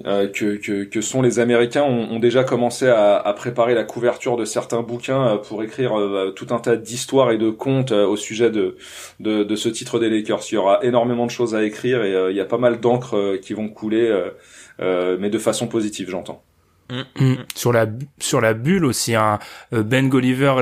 [0.05, 3.85] euh, que, que, que, sont les Américains ont, ont déjà commencé à, à, préparer la
[3.85, 7.93] couverture de certains bouquins euh, pour écrire euh, tout un tas d'histoires et de contes
[7.93, 8.75] au sujet de,
[9.21, 10.41] de, de, ce titre des Lakers.
[10.51, 13.37] Il y aura énormément de choses à écrire et il y a pas mal d'encre
[13.41, 14.13] qui vont couler,
[14.79, 16.43] mais de façon positive, j'entends.
[16.89, 17.01] Mm.
[17.19, 17.35] Mm.
[17.55, 17.87] Sur la
[18.19, 19.39] sur la bulle aussi, un
[19.71, 20.55] Ben Golliver,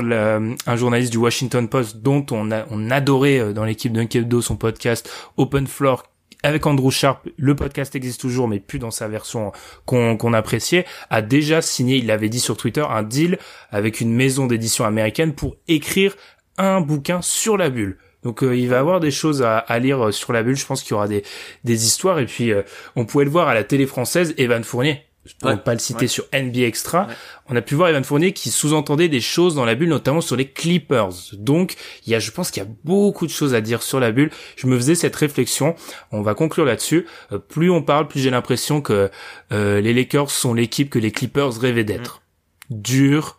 [0.66, 5.66] un journaliste du Washington Post dont on a adorait dans l'équipe d'Unkebdo son podcast Open
[5.66, 6.04] Floor
[6.44, 9.52] avec Andrew Sharp, le podcast existe toujours, mais plus dans sa version
[9.86, 13.38] qu'on appréciait, a déjà signé, il l'avait dit sur Twitter, un deal
[13.70, 16.14] avec une maison d'édition américaine pour écrire
[16.58, 17.96] un bouquin sur la bulle.
[18.22, 20.56] Donc euh, il va avoir des choses à, lire euh, sur la bulle.
[20.56, 21.24] Je pense qu'il y aura des,
[21.64, 22.18] des histoires.
[22.18, 22.62] Et puis euh,
[22.94, 25.04] on pouvait le voir à la télé française, Evan Fournier,
[25.40, 27.08] pour ne pas le citer sur NBA Extra,
[27.48, 30.36] on a pu voir Evan Fournier qui sous-entendait des choses dans la bulle, notamment sur
[30.36, 31.12] les Clippers.
[31.32, 31.74] Donc,
[32.06, 34.12] il y a, je pense qu'il y a beaucoup de choses à dire sur la
[34.12, 34.30] bulle.
[34.56, 35.74] Je me faisais cette réflexion.
[36.12, 37.06] On va conclure là-dessus.
[37.32, 39.10] Euh, plus on parle, plus j'ai l'impression que
[39.52, 42.22] euh, les Lakers sont l'équipe que les Clippers rêvaient d'être.
[42.70, 42.80] Mm.
[42.80, 43.38] Dur,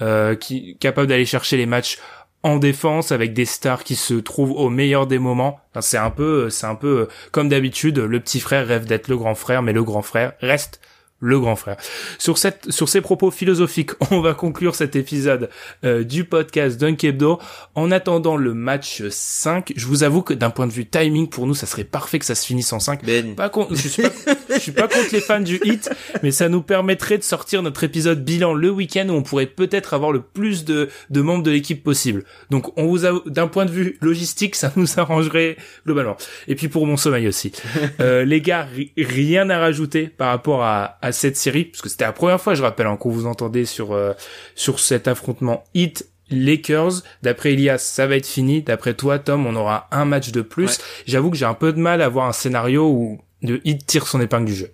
[0.00, 1.98] euh, qui capable d'aller chercher les matchs
[2.42, 5.60] en défense avec des stars qui se trouvent au meilleur des moments.
[5.80, 7.98] c'est un peu, c'est un peu comme d'habitude.
[7.98, 10.80] Le petit frère rêve d'être le grand frère, mais le grand frère reste
[11.22, 11.76] le grand frère.
[12.18, 15.48] Sur cette, sur ces propos philosophiques, on va conclure cet épisode
[15.84, 17.38] euh, du podcast Dunkebdo.
[17.74, 21.46] En attendant le match 5, je vous avoue que d'un point de vue timing, pour
[21.46, 23.04] nous, ça serait parfait que ça se finisse en 5.
[23.04, 23.34] Ben.
[23.36, 24.08] Pas je suis pas,
[24.48, 25.90] je suis pas contre les fans du hit,
[26.22, 29.94] mais ça nous permettrait de sortir notre épisode bilan le week-end où on pourrait peut-être
[29.94, 32.24] avoir le plus de, de membres de l'équipe possible.
[32.50, 36.16] Donc, on vous a, d'un point de vue logistique, ça nous arrangerait globalement.
[36.48, 37.52] Et puis pour mon sommeil aussi.
[38.00, 38.66] Euh, les gars,
[38.96, 42.54] rien à rajouter par rapport à, à cette série, parce que c'était la première fois,
[42.54, 44.12] je rappelle, hein, qu'on vous entendait sur euh,
[44.54, 47.02] sur cet affrontement Heat Lakers.
[47.22, 48.62] D'après Elias, ça va être fini.
[48.62, 50.78] D'après toi, Tom, on aura un match de plus.
[51.06, 54.06] J'avoue que j'ai un peu de mal à voir un scénario où le Heat tire
[54.06, 54.70] son épingle du jeu.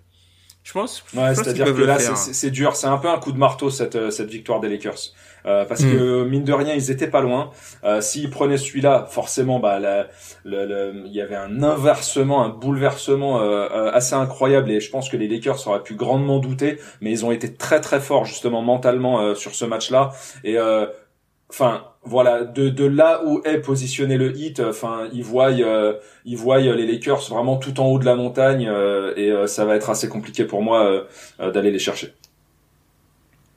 [0.65, 1.03] Je pense.
[1.15, 2.77] Ouais, c'est-à-dire que là, c'est dur.
[2.77, 5.15] C'est un peu un coup de marteau cette euh, cette victoire des Lakers.
[5.47, 5.93] Euh, parce mm.
[5.93, 7.51] que mine de rien ils étaient pas loin.
[7.85, 9.79] Euh, S'ils prenaient celui-là, forcément, bah,
[10.45, 15.17] il y avait un inversement, un bouleversement euh, euh, assez incroyable et je pense que
[15.17, 19.35] les Lakers auraient pu grandement douter, mais ils ont été très très forts justement mentalement
[19.35, 20.13] sur ce match-là
[20.45, 20.57] et
[21.51, 26.59] enfin voilà de, de là où est positionné le hit enfin ils voient ils voient
[26.59, 28.71] les Lakers vraiment tout en haut de la montagne
[29.17, 31.07] et ça va être assez compliqué pour moi
[31.39, 32.15] d'aller les chercher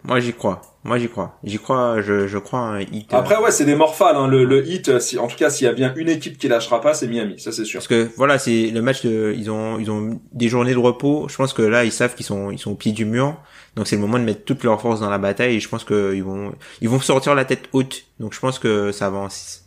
[0.04, 0.62] moi j'y crois.
[0.84, 1.38] Moi j'y crois.
[1.44, 2.02] J'y crois.
[2.02, 3.14] Je, je crois un hit.
[3.14, 3.18] Euh.
[3.18, 4.16] Après ouais, c'est des morphales.
[4.16, 4.28] Hein.
[4.28, 6.82] Le, le hit, si, en tout cas, s'il y a bien une équipe qui lâchera
[6.82, 7.40] pas, c'est Miami.
[7.40, 7.80] Ça c'est sûr.
[7.80, 9.06] Parce que voilà, c'est le match.
[9.06, 11.28] De, ils ont ils ont des journées de repos.
[11.30, 13.38] Je pense que là, ils savent qu'ils sont ils sont au pied du mur.
[13.76, 15.56] Donc c'est le moment de mettre toutes leurs forces dans la bataille.
[15.56, 18.06] Et je pense qu'ils vont ils vont sortir la tête haute.
[18.20, 19.66] Donc je pense que ça va en 6.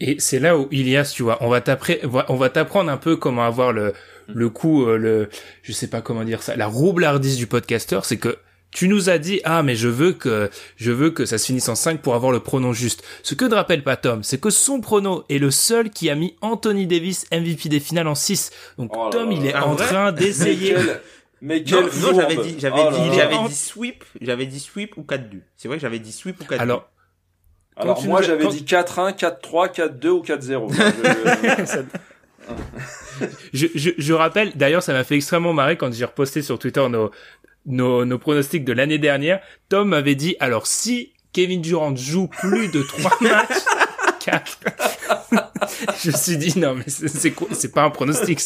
[0.00, 3.16] Et c'est là où Ilias, tu vois, on va t'apprendre, on va t'apprendre un peu
[3.16, 3.94] comment avoir le
[4.28, 5.28] le coup, euh, le,
[5.62, 8.38] je sais pas comment dire ça, la roublardise du podcasteur, c'est que
[8.72, 11.68] tu nous as dit ah mais je veux que je veux que ça se finisse
[11.68, 13.02] en 5 pour avoir le pronom juste.
[13.22, 16.14] Ce que ne rappelle pas Tom, c'est que son pronom est le seul qui a
[16.14, 18.50] mis Anthony Davis MVP des finales en 6.
[18.76, 20.74] Donc oh Tom, il est ah en train d'essayer
[21.40, 25.02] mais quel non, j'avais dit j'avais oh dit j'avais dit sweep, j'avais dit sweep ou
[25.02, 25.40] 4-2.
[25.56, 26.58] C'est vrai que j'avais dit sweep ou 4-2.
[26.58, 26.88] Alors
[27.76, 31.86] alors moi j'avais dit 4-1, 4-3, 4-2 ou 4-0.
[33.52, 36.88] je, je, je, rappelle, d'ailleurs, ça m'a fait extrêmement marrer quand j'ai reposté sur Twitter
[36.88, 37.10] nos,
[37.66, 42.68] nos, nos pronostics de l'année dernière, Tom avait dit, alors si Kevin Durant joue plus
[42.68, 43.64] de trois matchs,
[44.20, 44.60] 4.
[46.02, 48.40] je me suis dit, non, mais c'est quoi, c'est pas un pronostic.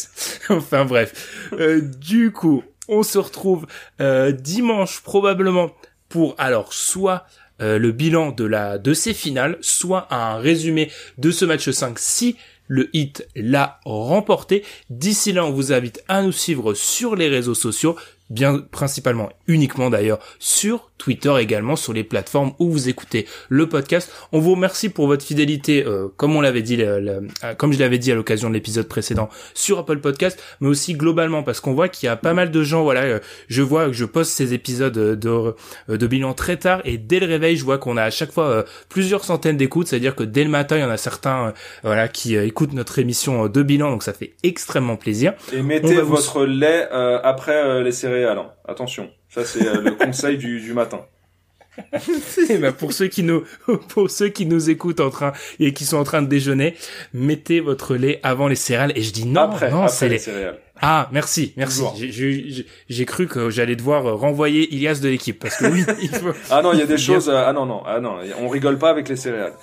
[0.49, 1.47] enfin bref.
[1.53, 3.65] Euh, du coup, on se retrouve
[3.99, 5.71] euh, dimanche probablement
[6.09, 7.25] pour alors soit
[7.61, 11.97] euh, le bilan de la de ces finales, soit un résumé de ce match 5
[11.97, 12.35] si
[12.67, 14.63] le hit l'a remporté.
[14.89, 17.95] D'ici là, on vous invite à nous suivre sur les réseaux sociaux,
[18.29, 24.11] bien principalement uniquement d'ailleurs sur Twitter également sur les plateformes où vous écoutez le podcast.
[24.31, 27.21] On vous remercie pour votre fidélité, euh, comme on l'avait dit, euh,
[27.57, 31.41] comme je l'avais dit à l'occasion de l'épisode précédent sur Apple Podcast, mais aussi globalement
[31.41, 32.83] parce qu'on voit qu'il y a pas mal de gens.
[32.83, 35.55] Voilà, euh, je vois que je poste ces épisodes de,
[35.87, 38.63] de bilan très tard et dès le réveil, je vois qu'on a à chaque fois
[38.87, 39.87] plusieurs centaines d'écoutes.
[39.87, 43.47] C'est-à-dire que dès le matin, il y en a certains, voilà, qui écoutent notre émission
[43.47, 45.33] de bilan, donc ça fait extrêmement plaisir.
[45.51, 48.43] Et mettez votre lait après les céréales.
[48.67, 49.09] Attention.
[49.33, 51.05] Ça, c'est euh, le conseil du, du matin.
[52.49, 53.45] et ben pour ceux qui nous
[53.87, 56.75] pour ceux qui nous écoutent en train et qui sont en train de déjeuner,
[57.13, 60.59] mettez votre lait avant les céréales et je dis non après, non c'est les céréales.
[60.81, 61.83] Ah, merci, merci.
[62.89, 66.33] J'ai cru que j'allais devoir renvoyer Ilias de l'équipe parce que oui, il faut...
[66.49, 68.89] Ah non, il y a des choses ah non non, ah non, on rigole pas
[68.89, 69.53] avec les céréales.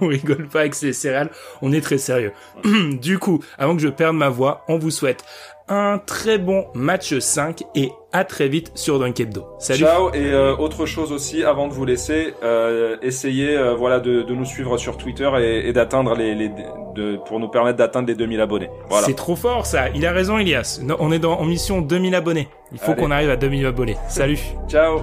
[0.00, 1.30] on rigole pas avec les céréales,
[1.62, 2.32] on est très sérieux.
[3.00, 5.24] du coup, avant que je perde ma voix, on vous souhaite
[5.68, 9.46] un très bon match 5 et à très vite sur Dunk Hebdo.
[9.58, 9.80] Salut.
[9.80, 14.22] Ciao et euh, autre chose aussi avant de vous laisser, euh, essayez euh, voilà de,
[14.22, 16.50] de, nous suivre sur Twitter et, et d'atteindre les, les
[16.94, 18.70] de, pour nous permettre d'atteindre les 2000 abonnés.
[18.88, 19.06] Voilà.
[19.06, 19.90] C'est trop fort ça.
[19.94, 20.80] Il a raison Elias.
[20.98, 22.48] on est dans en mission 2000 abonnés.
[22.72, 23.96] Il faut qu'on arrive à 2000 abonnés.
[24.08, 24.40] Salut.
[24.68, 25.02] Ciao.